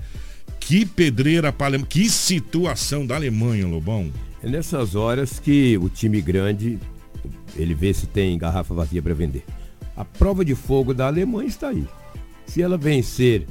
Que 0.60 0.86
pedreira 0.86 1.52
para 1.52 1.66
Alemanha, 1.66 1.88
que 1.88 2.08
situação 2.08 3.06
da 3.06 3.16
Alemanha, 3.16 3.66
Lobão. 3.66 4.10
É 4.42 4.48
nessas 4.48 4.94
horas 4.94 5.38
que 5.38 5.78
o 5.78 5.88
time 5.88 6.20
grande 6.20 6.78
Ele 7.56 7.74
vê 7.74 7.94
se 7.94 8.06
tem 8.06 8.36
garrafa 8.36 8.74
vazia 8.74 9.02
para 9.02 9.14
vender. 9.14 9.44
A 9.96 10.04
prova 10.04 10.44
de 10.44 10.54
fogo 10.54 10.92
da 10.92 11.06
Alemanha 11.06 11.48
está 11.48 11.68
aí. 11.68 11.84
Se 12.46 12.60
ela 12.60 12.76
vencer 12.76 13.46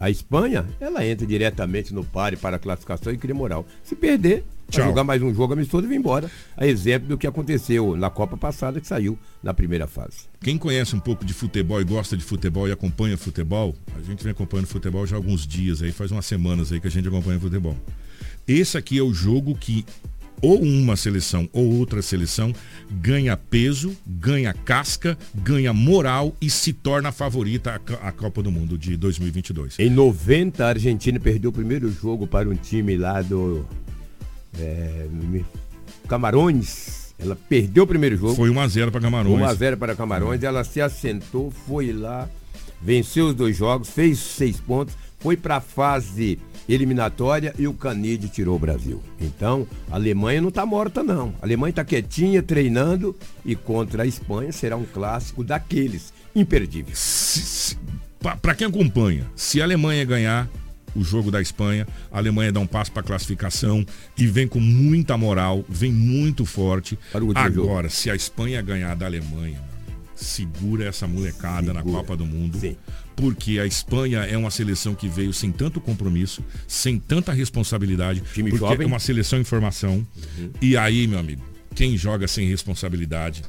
a 0.00 0.08
Espanha, 0.10 0.64
ela 0.80 1.04
entra 1.04 1.26
diretamente 1.26 1.92
no 1.92 2.04
pare 2.04 2.36
para 2.36 2.56
a 2.56 2.58
classificação 2.58 3.12
e 3.12 3.18
cria 3.18 3.34
moral. 3.34 3.66
Se 3.82 3.96
perder, 3.96 4.44
Tchau. 4.70 4.84
jogar 4.84 5.02
mais 5.02 5.20
um 5.22 5.34
jogo 5.34 5.54
amistoso 5.54 5.86
e 5.86 5.88
vir 5.88 5.96
embora. 5.96 6.30
A 6.56 6.66
exemplo 6.66 7.08
do 7.08 7.18
que 7.18 7.26
aconteceu 7.26 7.96
na 7.96 8.08
Copa 8.08 8.36
passada, 8.36 8.80
que 8.80 8.86
saiu 8.86 9.18
na 9.42 9.52
primeira 9.52 9.88
fase. 9.88 10.28
Quem 10.40 10.56
conhece 10.56 10.94
um 10.94 11.00
pouco 11.00 11.24
de 11.24 11.34
futebol 11.34 11.80
e 11.80 11.84
gosta 11.84 12.16
de 12.16 12.22
futebol 12.22 12.68
e 12.68 12.72
acompanha 12.72 13.16
futebol, 13.16 13.74
a 13.96 14.02
gente 14.02 14.22
vem 14.22 14.30
acompanhando 14.30 14.66
futebol 14.66 15.04
já 15.04 15.16
há 15.16 15.18
alguns 15.18 15.46
dias 15.46 15.82
aí, 15.82 15.90
faz 15.90 16.12
umas 16.12 16.26
semanas 16.26 16.70
aí 16.70 16.80
que 16.80 16.86
a 16.86 16.90
gente 16.90 17.08
acompanha 17.08 17.40
futebol. 17.40 17.76
Esse 18.46 18.78
aqui 18.78 18.98
é 18.98 19.02
o 19.02 19.12
jogo 19.12 19.54
que 19.56 19.84
ou 20.40 20.60
uma 20.60 20.96
seleção 20.96 21.48
ou 21.52 21.78
outra 21.78 22.02
seleção 22.02 22.52
ganha 22.90 23.36
peso, 23.36 23.96
ganha 24.06 24.52
casca, 24.52 25.16
ganha 25.34 25.72
moral 25.72 26.34
e 26.40 26.48
se 26.50 26.72
torna 26.72 27.10
a 27.10 27.12
favorita 27.12 27.80
à 28.02 28.12
Copa 28.12 28.42
do 28.42 28.50
Mundo 28.50 28.78
de 28.78 28.96
2022. 28.96 29.78
Em 29.78 29.90
90, 29.90 30.64
a 30.64 30.68
Argentina 30.68 31.18
perdeu 31.18 31.50
o 31.50 31.52
primeiro 31.52 31.90
jogo 31.90 32.26
para 32.26 32.48
um 32.48 32.54
time 32.54 32.96
lá 32.96 33.22
do 33.22 33.66
é, 34.58 35.06
Camarões. 36.08 37.14
Ela 37.18 37.36
perdeu 37.36 37.84
o 37.84 37.86
primeiro 37.86 38.16
jogo. 38.16 38.34
Foi 38.34 38.48
1 38.48 38.60
a 38.60 38.68
0 38.68 38.92
para 38.92 39.00
Camarões. 39.00 39.58
1x0 39.58 39.76
para 39.76 39.94
Camarões. 39.96 40.42
Ela 40.42 40.62
se 40.62 40.80
assentou, 40.80 41.50
foi 41.50 41.92
lá, 41.92 42.28
venceu 42.80 43.26
os 43.26 43.34
dois 43.34 43.56
jogos, 43.56 43.90
fez 43.90 44.18
seis 44.18 44.60
pontos, 44.60 44.96
foi 45.18 45.36
para 45.36 45.56
a 45.56 45.60
fase 45.60 46.38
eliminatória 46.68 47.54
e 47.58 47.66
o 47.66 47.72
Canide 47.72 48.28
tirou 48.28 48.56
o 48.56 48.58
Brasil. 48.58 49.02
Então, 49.20 49.66
a 49.90 49.94
Alemanha 49.94 50.40
não 50.40 50.48
está 50.48 50.66
morta, 50.66 51.02
não. 51.02 51.34
A 51.40 51.46
Alemanha 51.46 51.70
está 51.70 51.84
quietinha, 51.84 52.42
treinando 52.42 53.16
e 53.44 53.56
contra 53.56 54.02
a 54.02 54.06
Espanha 54.06 54.52
será 54.52 54.76
um 54.76 54.84
clássico 54.84 55.42
daqueles 55.42 56.12
imperdíveis. 56.34 57.76
Para 58.42 58.54
quem 58.54 58.66
acompanha, 58.66 59.24
se 59.34 59.60
a 59.60 59.64
Alemanha 59.64 60.04
ganhar 60.04 60.48
o 60.94 61.04
jogo 61.04 61.30
da 61.30 61.40
Espanha, 61.40 61.86
a 62.10 62.18
Alemanha 62.18 62.50
dá 62.52 62.60
um 62.60 62.66
passo 62.66 62.90
para 62.90 63.02
classificação 63.02 63.84
e 64.16 64.26
vem 64.26 64.48
com 64.48 64.58
muita 64.60 65.16
moral, 65.16 65.64
vem 65.68 65.92
muito 65.92 66.44
forte. 66.44 66.98
Agora, 67.34 67.88
se 67.88 68.10
a 68.10 68.14
Espanha 68.14 68.60
ganhar 68.60 68.96
da 68.96 69.06
Alemanha, 69.06 69.60
segura 70.18 70.84
essa 70.86 71.06
molecada 71.06 71.72
na 71.72 71.82
Copa 71.82 72.16
do 72.16 72.26
Mundo. 72.26 72.58
Porque 73.16 73.58
a 73.58 73.66
Espanha 73.66 74.20
é 74.20 74.36
uma 74.36 74.50
seleção 74.50 74.94
que 74.94 75.08
veio 75.08 75.32
sem 75.32 75.50
tanto 75.50 75.80
compromisso, 75.80 76.42
sem 76.68 76.98
tanta 76.98 77.32
responsabilidade, 77.32 78.22
Time 78.32 78.50
porque 78.50 78.64
jovem. 78.64 78.84
é 78.84 78.86
uma 78.86 78.98
seleção 79.00 79.40
em 79.40 79.44
formação. 79.44 80.06
E 80.62 80.76
aí, 80.76 81.06
meu 81.08 81.18
amigo, 81.18 81.42
quem 81.74 81.96
joga 81.96 82.28
sem 82.28 82.46
responsabilidade, 82.48 83.42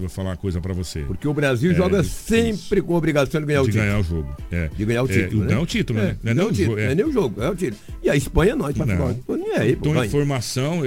eu 0.00 0.08
falar 0.08 0.30
uma 0.30 0.36
coisa 0.36 0.60
para 0.60 0.72
você. 0.74 1.00
Porque 1.02 1.28
o 1.28 1.34
Brasil 1.34 1.70
É 1.70 1.74
joga 1.74 2.02
sempre 2.02 2.80
com 2.82 2.94
a 2.94 2.98
obrigação 2.98 3.40
de 3.40 3.46
ganhar 3.46 3.62
o 3.62 3.66
de 3.66 3.72
título. 3.72 3.86
ganhar 3.86 4.00
o 4.00 4.02
jogo. 4.02 4.36
É. 4.50 4.68
De 4.76 4.84
ganhar 4.84 5.02
o 5.02 5.06
É, 5.10 5.12
título. 5.12 5.36
e 5.36 5.40
né? 5.42 5.46
ganhar 5.48 5.60
o 5.60 5.66
título, 5.66 5.98
né? 6.00 6.16
Não 6.22 6.30
é 6.30 6.34
Não, 6.34 6.44
o 6.44 6.48
o 6.48 6.52
título, 6.52 6.78
é. 6.78 6.84
não 6.86 6.90
é 6.90 6.94
nem 6.94 7.04
o 7.04 7.12
jogo, 7.12 7.42
é 7.42 7.50
o 7.50 7.54
título. 7.54 7.80
E 8.02 8.10
a 8.10 8.16
Espanha 8.16 8.56
nós, 8.56 8.74
Não. 8.74 9.14
Tô 9.14 9.36
nem 9.36 9.52
aí, 9.52 9.76
pô. 9.76 9.94
É, 9.94 10.06
Informação, 10.06 10.80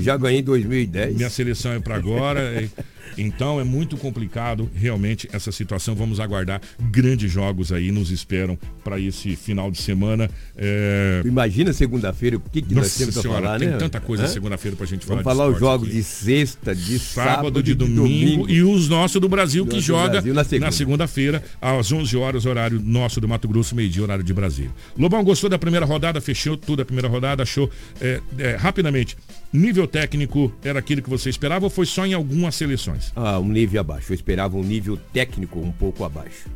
já 0.00 0.16
ganhei 0.16 0.40
em 0.40 0.44
2010. 0.44 1.14
Minha 1.16 1.30
seleção 1.30 1.72
é 1.72 1.78
para 1.78 1.94
agora. 1.94 2.68
então 3.16 3.60
é 3.60 3.64
muito 3.64 3.96
complicado 3.96 4.70
realmente 4.74 5.28
essa 5.32 5.50
situação. 5.52 5.94
Vamos 5.94 6.20
aguardar 6.20 6.60
grandes 6.80 7.30
jogos 7.30 7.72
aí 7.72 7.90
nos 7.90 8.10
esperam 8.10 8.58
para 8.84 8.98
esse 9.00 9.36
final 9.36 9.70
de 9.70 9.78
semana. 9.78 10.30
É... 10.56 11.22
Imagina 11.24 11.72
segunda-feira 11.72 12.36
o 12.36 12.40
que, 12.40 12.62
que 12.62 12.74
nós 12.74 12.84
Nossa 12.84 12.98
temos 12.98 13.14
pra 13.14 13.22
senhora, 13.22 13.42
falar, 13.42 13.58
tem 13.58 13.68
né? 13.68 13.76
tanta 13.76 14.00
coisa 14.00 14.26
segunda-feira 14.26 14.76
pra 14.76 14.86
gente 14.86 15.06
falar 15.06 15.22
Vamos 15.22 15.32
de 15.32 15.38
falar 15.38 15.52
os 15.52 15.58
jogos 15.58 15.88
aqui. 15.88 15.96
de 15.96 16.02
sexta, 16.02 16.74
de 16.74 16.98
sábado, 16.98 17.36
sábado, 17.36 17.62
de 17.62 17.74
domingo, 17.74 18.48
e 18.48 18.62
os 18.62 18.88
nossos 18.88 19.20
do 19.20 19.28
Brasil 19.28 19.66
que 19.66 19.80
joga 19.80 20.20
Brasil 20.20 20.34
na 20.34 20.44
segunda. 20.44 20.72
segunda-feira 20.72 21.42
às 21.60 21.90
11 21.90 22.16
horas 22.16 22.46
horário 22.46 22.80
nosso 22.80 23.20
do 23.20 23.28
Mato 23.28 23.48
Grosso, 23.48 23.74
meio-dia 23.74 24.02
horário 24.02 24.24
de 24.24 24.32
Brasília. 24.32 24.70
Lobão 24.96 25.22
gostou 25.24 25.48
da 25.48 25.58
primeira 25.58 25.86
rodada, 25.86 26.20
fechou 26.20 26.56
tudo 26.56 26.82
a 26.82 26.84
primeira 26.84 27.08
rodada, 27.08 27.42
achou 27.42 27.70
é, 28.00 28.20
é, 28.38 28.56
rapidamente. 28.56 29.16
Nível 29.56 29.86
técnico 29.86 30.52
era 30.62 30.78
aquilo 30.78 31.00
que 31.00 31.08
você 31.08 31.30
esperava 31.30 31.64
ou 31.64 31.70
foi 31.70 31.86
só 31.86 32.04
em 32.04 32.12
algumas 32.12 32.54
seleções? 32.54 33.10
Ah, 33.16 33.38
um 33.38 33.48
nível 33.48 33.80
abaixo. 33.80 34.12
Eu 34.12 34.14
esperava 34.14 34.56
um 34.56 34.62
nível 34.62 34.98
técnico 35.12 35.58
um 35.60 35.72
pouco 35.72 36.04
abaixo. 36.04 36.48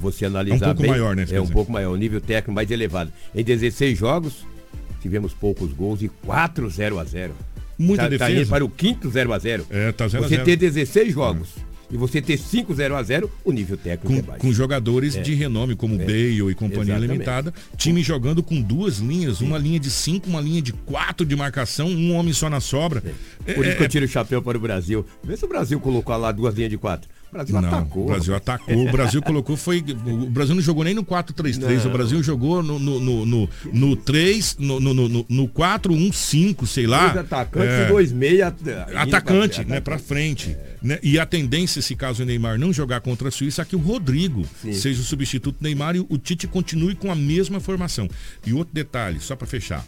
Você 0.00 0.24
analisar 0.24 0.54
É 0.54 0.58
um 0.58 0.60
pouco 0.70 0.82
bem, 0.82 0.90
maior, 0.90 1.14
né, 1.16 1.26
É 1.30 1.40
um 1.40 1.46
pouco 1.46 1.70
maior, 1.72 1.92
um 1.92 1.96
nível 1.96 2.20
técnico 2.20 2.52
mais 2.52 2.70
elevado. 2.70 3.12
Em 3.34 3.44
16 3.44 3.96
jogos, 3.96 4.44
tivemos 5.00 5.32
poucos 5.32 5.72
gols 5.72 6.02
e 6.02 6.08
4 6.08 6.68
0 6.68 6.98
a 6.98 7.04
0 7.04 7.34
Muita 7.78 8.02
tá, 8.02 8.08
Tá 8.08 8.08
defesa. 8.26 8.40
indo 8.42 8.48
para 8.48 8.64
o 8.64 8.68
quinto 8.68 9.08
0 9.10 9.32
a 9.32 9.38
0 9.38 9.66
É, 9.70 9.92
tá 9.92 10.08
0 10.08 10.24
a 10.24 10.28
Você 10.28 10.34
0. 10.34 10.44
ter 10.44 10.56
16 10.56 11.12
jogos 11.14 11.48
e 11.90 11.96
você 11.96 12.20
ter 12.22 12.38
5 12.38 12.74
0 12.74 12.96
a 12.96 13.02
0 13.02 13.30
o 13.44 13.52
nível 13.52 13.76
técnico 13.76 14.12
é 14.12 14.20
Com, 14.20 14.26
baixo. 14.26 14.40
com 14.40 14.52
jogadores 14.52 15.16
É. 15.16 15.20
de 15.22 15.34
renome 15.34 15.74
como 15.74 15.94
É. 15.94 15.98
Bale 16.04 16.50
e 16.50 16.54
companhia 16.54 16.82
Exatamente. 16.94 17.12
limitada, 17.12 17.54
time 17.76 18.02
jogando 18.02 18.42
com 18.42 18.60
duas 18.60 18.98
linhas, 18.98 19.40
uma 19.40 19.58
linha 19.58 19.80
de 19.80 19.90
cinco, 19.90 20.28
uma 20.28 20.40
linha 20.40 20.62
de 20.62 20.72
quatro 20.72 21.26
de 21.26 21.34
marcação, 21.36 21.88
um 21.88 22.14
homem 22.14 22.32
só 22.32 22.48
na 22.48 22.60
sobra. 22.60 23.00
Por 23.00 23.66
isso 23.66 23.76
que 23.76 23.82
É, 23.82 23.84
eu 23.84 23.88
tiro 23.88 24.04
o 24.04 24.08
chapéu 24.08 24.40
para 24.42 24.56
o 24.56 24.60
Brasil. 24.60 25.04
Vê 25.24 25.36
se 25.36 25.44
o 25.44 25.48
Brasil 25.48 25.80
colocou 25.80 26.16
lá 26.16 26.30
duas 26.32 26.54
linhas 26.54 26.70
de 26.70 26.78
quatro. 26.78 27.08
O 27.30 27.32
Brasil 27.32 27.60
Não, 27.60 27.68
atacou. 27.68 28.02
o 28.02 28.06
Brasil 28.06 28.34
atacou. 28.34 28.88
O 28.88 28.90
Brasil 28.90 29.22
colocou, 29.22 29.56
foi. 29.56 29.78
O 30.04 30.26
Brasil 30.30 30.52
não 30.54 30.60
jogou 30.62 30.82
nem 30.82 30.94
no 30.94 31.04
4-3-3. 31.04 31.58
Não. 31.84 31.86
O 31.86 31.92
Brasil 31.92 32.22
jogou 32.24 32.60
no, 32.60 32.76
no, 32.76 32.98
no, 33.00 33.26
no, 33.26 33.48
no 33.72 33.96
3, 33.96 34.56
no, 34.58 34.80
no, 34.80 34.92
no, 34.92 35.26
no 35.28 35.48
4-1-5, 35.48 36.66
sei 36.66 36.88
lá. 36.88 37.04
Dois 37.08 37.18
atacantes 37.18 37.70
É, 37.70 37.84
e 37.84 37.88
dois 37.88 38.10
meia. 38.12 38.54
atacante, 38.96 39.64
né, 39.64 39.80
pra 39.80 39.98
frente. 39.98 40.56
Né? 40.82 40.98
E 41.02 41.18
a 41.20 41.26
tendência, 41.26 41.80
se 41.80 41.94
caso 41.94 42.22
o 42.22 42.26
Neymar 42.26 42.58
não 42.58 42.72
jogar 42.72 43.00
contra 43.00 43.28
a 43.28 43.30
Suíça, 43.30 43.62
é 43.62 43.64
que 43.64 43.76
o 43.76 43.78
Rodrigo 43.78 44.44
Sim. 44.60 44.72
seja 44.72 45.00
o 45.00 45.04
substituto 45.04 45.58
do 45.58 45.62
Neymar 45.62 45.94
e 45.94 46.00
o 46.00 46.18
Tite 46.18 46.48
continue 46.48 46.94
com 46.96 47.12
a 47.12 47.14
mesma 47.14 47.60
formação. 47.60 48.08
E 48.44 48.52
outro 48.52 48.74
detalhe, 48.74 49.20
só 49.20 49.36
pra 49.36 49.46
fechar. 49.46 49.86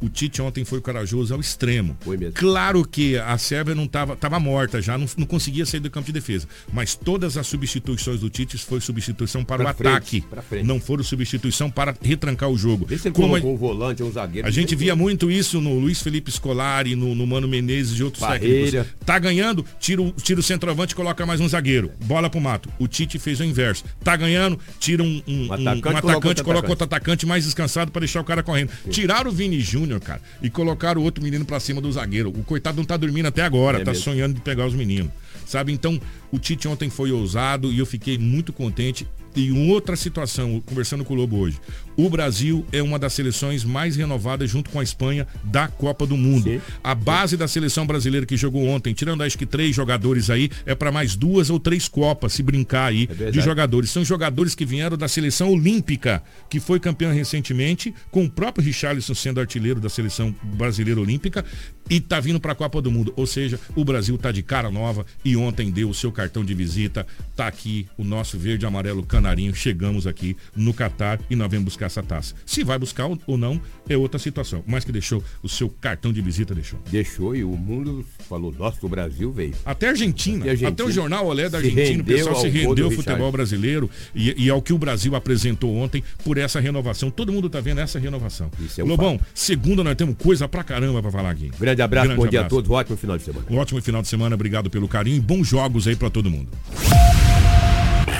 O 0.00 0.08
Tite 0.08 0.40
ontem 0.40 0.64
foi 0.64 0.80
corajoso 0.80 1.34
ao 1.34 1.40
extremo. 1.40 1.96
Claro 2.34 2.84
que 2.84 3.16
a 3.16 3.36
Sérvia 3.38 3.74
não 3.74 3.84
estava 3.84 4.14
tava 4.16 4.38
morta 4.38 4.80
já, 4.80 4.96
não, 4.96 5.06
não 5.16 5.26
conseguia 5.26 5.64
sair 5.66 5.80
do 5.80 5.90
campo 5.90 6.06
de 6.06 6.12
defesa. 6.12 6.46
Mas 6.72 6.94
todas 6.94 7.36
as 7.36 7.46
substituições 7.46 8.20
do 8.20 8.30
Tite 8.30 8.56
foi 8.58 8.80
substituição 8.80 9.44
para 9.44 9.64
Pra 9.64 9.72
o 9.72 9.74
frente, 9.74 10.24
ataque. 10.32 10.62
Não 10.64 10.78
foram 10.80 11.02
substituição 11.02 11.70
para 11.70 11.94
retrancar 12.02 12.48
o 12.48 12.56
jogo. 12.56 12.86
Vê 12.86 12.96
se 12.98 13.08
ele 13.08 13.14
Como 13.14 13.34
a- 13.34 13.40
colocou 13.40 13.54
um 13.54 13.56
volante, 13.56 14.02
um 14.02 14.10
zagueiro. 14.12 14.46
a 14.46 14.50
gente 14.50 14.74
via 14.76 14.94
muito 14.94 15.30
isso 15.30 15.60
no 15.60 15.78
Luiz 15.78 16.00
Felipe 16.00 16.30
Scolari, 16.30 16.94
no, 16.94 17.14
no 17.14 17.26
Mano 17.26 17.48
Menezes 17.48 17.98
e 17.98 18.02
outros 18.04 18.20
Barreira. 18.22 18.70
técnicos. 18.84 19.04
Tá 19.04 19.18
ganhando, 19.18 19.64
tira 19.80 20.02
o, 20.02 20.12
tira 20.12 20.40
o 20.40 20.42
centroavante 20.42 20.92
e 20.92 20.96
coloca 20.96 21.24
mais 21.26 21.40
um 21.40 21.48
zagueiro. 21.48 21.90
Bola 22.04 22.28
pro 22.30 22.40
mato. 22.40 22.68
O 22.78 22.86
Tite 22.86 23.18
fez 23.18 23.40
o 23.40 23.44
inverso. 23.44 23.84
Tá 24.02 24.16
ganhando, 24.16 24.58
tira 24.78 25.02
um, 25.02 25.22
um, 25.26 25.32
um- 25.32 25.46
um 25.48 25.52
atacante, 25.52 25.78
atacante, 25.78 26.02
coloca 26.04 26.28
outro 26.28 26.30
atacante. 26.42 26.70
outro 26.70 26.84
atacante 26.84 27.26
mais 27.26 27.44
descansado 27.44 27.90
para 27.90 28.00
deixar 28.00 28.20
o 28.20 28.24
cara 28.24 28.42
correndo. 28.42 28.70
Tiraram 28.90 29.30
o 29.30 29.34
Vini 29.34 29.60
Júnior, 29.60 29.87
cara, 30.00 30.20
e 30.42 30.50
colocaram 30.50 31.00
o 31.00 31.04
outro 31.04 31.22
menino 31.22 31.44
pra 31.44 31.58
cima 31.58 31.80
do 31.80 31.90
zagueiro. 31.90 32.28
O 32.30 32.42
coitado 32.44 32.76
não 32.76 32.84
tá 32.84 32.96
dormindo 32.96 33.26
até 33.26 33.42
agora, 33.42 33.78
É 33.80 33.84
tá 33.84 33.92
mesmo. 33.92 34.04
sonhando 34.04 34.34
de 34.34 34.40
pegar 34.40 34.66
os 34.66 34.74
meninos. 34.74 35.10
Sabe? 35.46 35.72
Então, 35.72 35.98
o 36.30 36.38
Tite 36.38 36.68
ontem 36.68 36.90
foi 36.90 37.10
ousado 37.10 37.72
e 37.72 37.78
eu 37.78 37.86
fiquei 37.86 38.18
muito 38.18 38.52
contente. 38.52 39.06
E 39.34 39.50
outra 39.70 39.96
situação, 39.96 40.60
conversando 40.66 41.04
com 41.04 41.14
o 41.14 41.16
Lobo 41.16 41.38
hoje. 41.38 41.58
O 41.98 42.08
Brasil 42.08 42.64
é 42.70 42.80
uma 42.80 42.96
das 42.96 43.12
seleções 43.12 43.64
mais 43.64 43.96
renovadas 43.96 44.48
junto 44.48 44.70
com 44.70 44.78
a 44.78 44.84
Espanha 44.84 45.26
da 45.42 45.66
Copa 45.66 46.06
do 46.06 46.16
Mundo. 46.16 46.62
A 46.82 46.94
base 46.94 47.36
da 47.36 47.48
seleção 47.48 47.84
brasileira 47.84 48.24
que 48.24 48.36
jogou 48.36 48.68
ontem, 48.68 48.94
tirando 48.94 49.24
acho 49.24 49.36
que 49.36 49.44
três 49.44 49.74
jogadores 49.74 50.30
aí, 50.30 50.48
é 50.64 50.76
para 50.76 50.92
mais 50.92 51.16
duas 51.16 51.50
ou 51.50 51.58
três 51.58 51.88
Copas, 51.88 52.34
se 52.34 52.42
brincar 52.44 52.86
aí, 52.86 53.08
de 53.08 53.14
verdade. 53.14 53.40
jogadores. 53.40 53.90
São 53.90 54.04
jogadores 54.04 54.54
que 54.54 54.64
vieram 54.64 54.96
da 54.96 55.08
seleção 55.08 55.50
olímpica, 55.50 56.22
que 56.48 56.60
foi 56.60 56.78
campeã 56.78 57.10
recentemente, 57.10 57.92
com 58.12 58.24
o 58.24 58.30
próprio 58.30 58.64
Richarlison 58.64 59.12
sendo 59.12 59.40
artilheiro 59.40 59.80
da 59.80 59.88
seleção 59.88 60.32
brasileira 60.40 61.00
olímpica 61.00 61.44
e 61.90 62.00
tá 62.00 62.20
vindo 62.20 62.38
para 62.38 62.52
a 62.52 62.54
Copa 62.54 62.80
do 62.80 62.92
Mundo. 62.92 63.12
Ou 63.16 63.26
seja, 63.26 63.58
o 63.74 63.84
Brasil 63.84 64.16
tá 64.16 64.30
de 64.30 64.42
cara 64.44 64.70
nova 64.70 65.04
e 65.24 65.36
ontem 65.36 65.68
deu 65.68 65.90
o 65.90 65.94
seu 65.94 66.12
cartão 66.12 66.44
de 66.44 66.54
visita. 66.54 67.04
Tá 67.34 67.48
aqui 67.48 67.88
o 67.96 68.04
nosso 68.04 68.38
verde 68.38 68.64
amarelo 68.64 69.02
canarinho. 69.02 69.52
Chegamos 69.52 70.06
aqui 70.06 70.36
no 70.54 70.72
Catar 70.72 71.18
e 71.28 71.34
nós 71.34 71.50
vamos 71.50 71.64
buscar 71.64 71.87
essa 71.88 72.02
taça. 72.02 72.34
Se 72.46 72.62
vai 72.62 72.78
buscar 72.78 73.06
ou- 73.06 73.36
não 73.36 73.60
é 73.88 73.96
outra 73.96 74.18
situação. 74.18 74.62
Mas 74.66 74.84
que 74.84 74.92
deixou 74.92 75.22
o 75.42 75.48
seu 75.48 75.68
cartão 75.68 76.12
de 76.12 76.20
visita 76.22 76.54
deixou. 76.54 76.78
Deixou 76.90 77.34
e 77.34 77.42
o 77.42 77.50
mundo 77.50 78.04
falou, 78.28 78.54
nossa, 78.56 78.78
o 78.86 78.88
Brasil 78.88 79.32
veio. 79.32 79.54
Até 79.64 79.86
a 79.88 79.90
Argentina, 79.90 80.44
E 80.44 80.48
a 80.48 80.52
Argentina 80.52 80.70
até 80.70 80.84
o 80.84 80.90
jornal 80.90 81.26
Olé 81.26 81.48
da 81.48 81.58
Argentina, 81.58 82.02
o 82.02 82.06
pessoal 82.06 82.36
se 82.40 82.48
rendeu 82.48 82.86
ao 82.86 82.90
futebol 82.92 83.32
brasileiro 83.32 83.90
e, 84.14 84.44
e 84.46 84.50
ao 84.50 84.62
que 84.62 84.72
o 84.72 84.78
Brasil 84.78 85.14
apresentou 85.16 85.74
ontem 85.76 86.02
por 86.24 86.38
essa 86.38 86.60
renovação. 86.60 87.10
Todo 87.10 87.32
mundo 87.32 87.48
tá 87.50 87.60
vendo 87.60 87.80
essa 87.80 87.98
renovação. 87.98 88.50
é 88.76 88.84
um 88.84 88.86
Lobão, 88.86 89.20
segunda 89.34 89.82
nós 89.82 89.94
temos 89.96 90.16
coisa 90.16 90.46
pra 90.48 90.62
caramba 90.62 91.00
pra 91.02 91.10
falar 91.10 91.30
aqui. 91.30 91.50
Grande 91.58 91.82
abraço, 91.82 92.06
Grande 92.08 92.22
bom 92.22 92.28
dia 92.28 92.40
a 92.40 92.42
abraço. 92.42 92.56
todos, 92.56 92.70
ótimo 92.70 92.96
final 92.96 93.16
de 93.16 93.24
semana. 93.24 93.46
Um 93.50 93.56
ótimo 93.56 93.80
final 93.82 94.02
de 94.02 94.08
semana, 94.08 94.34
obrigado 94.34 94.68
pelo 94.70 94.86
carinho 94.88 95.16
e 95.16 95.20
bons 95.20 95.46
jogos 95.48 95.86
aí 95.88 95.96
pra 95.96 96.10
todo 96.10 96.30
mundo. 96.30 96.48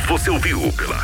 Você 0.09 0.31
ouviu 0.31 0.73
pela 0.73 0.97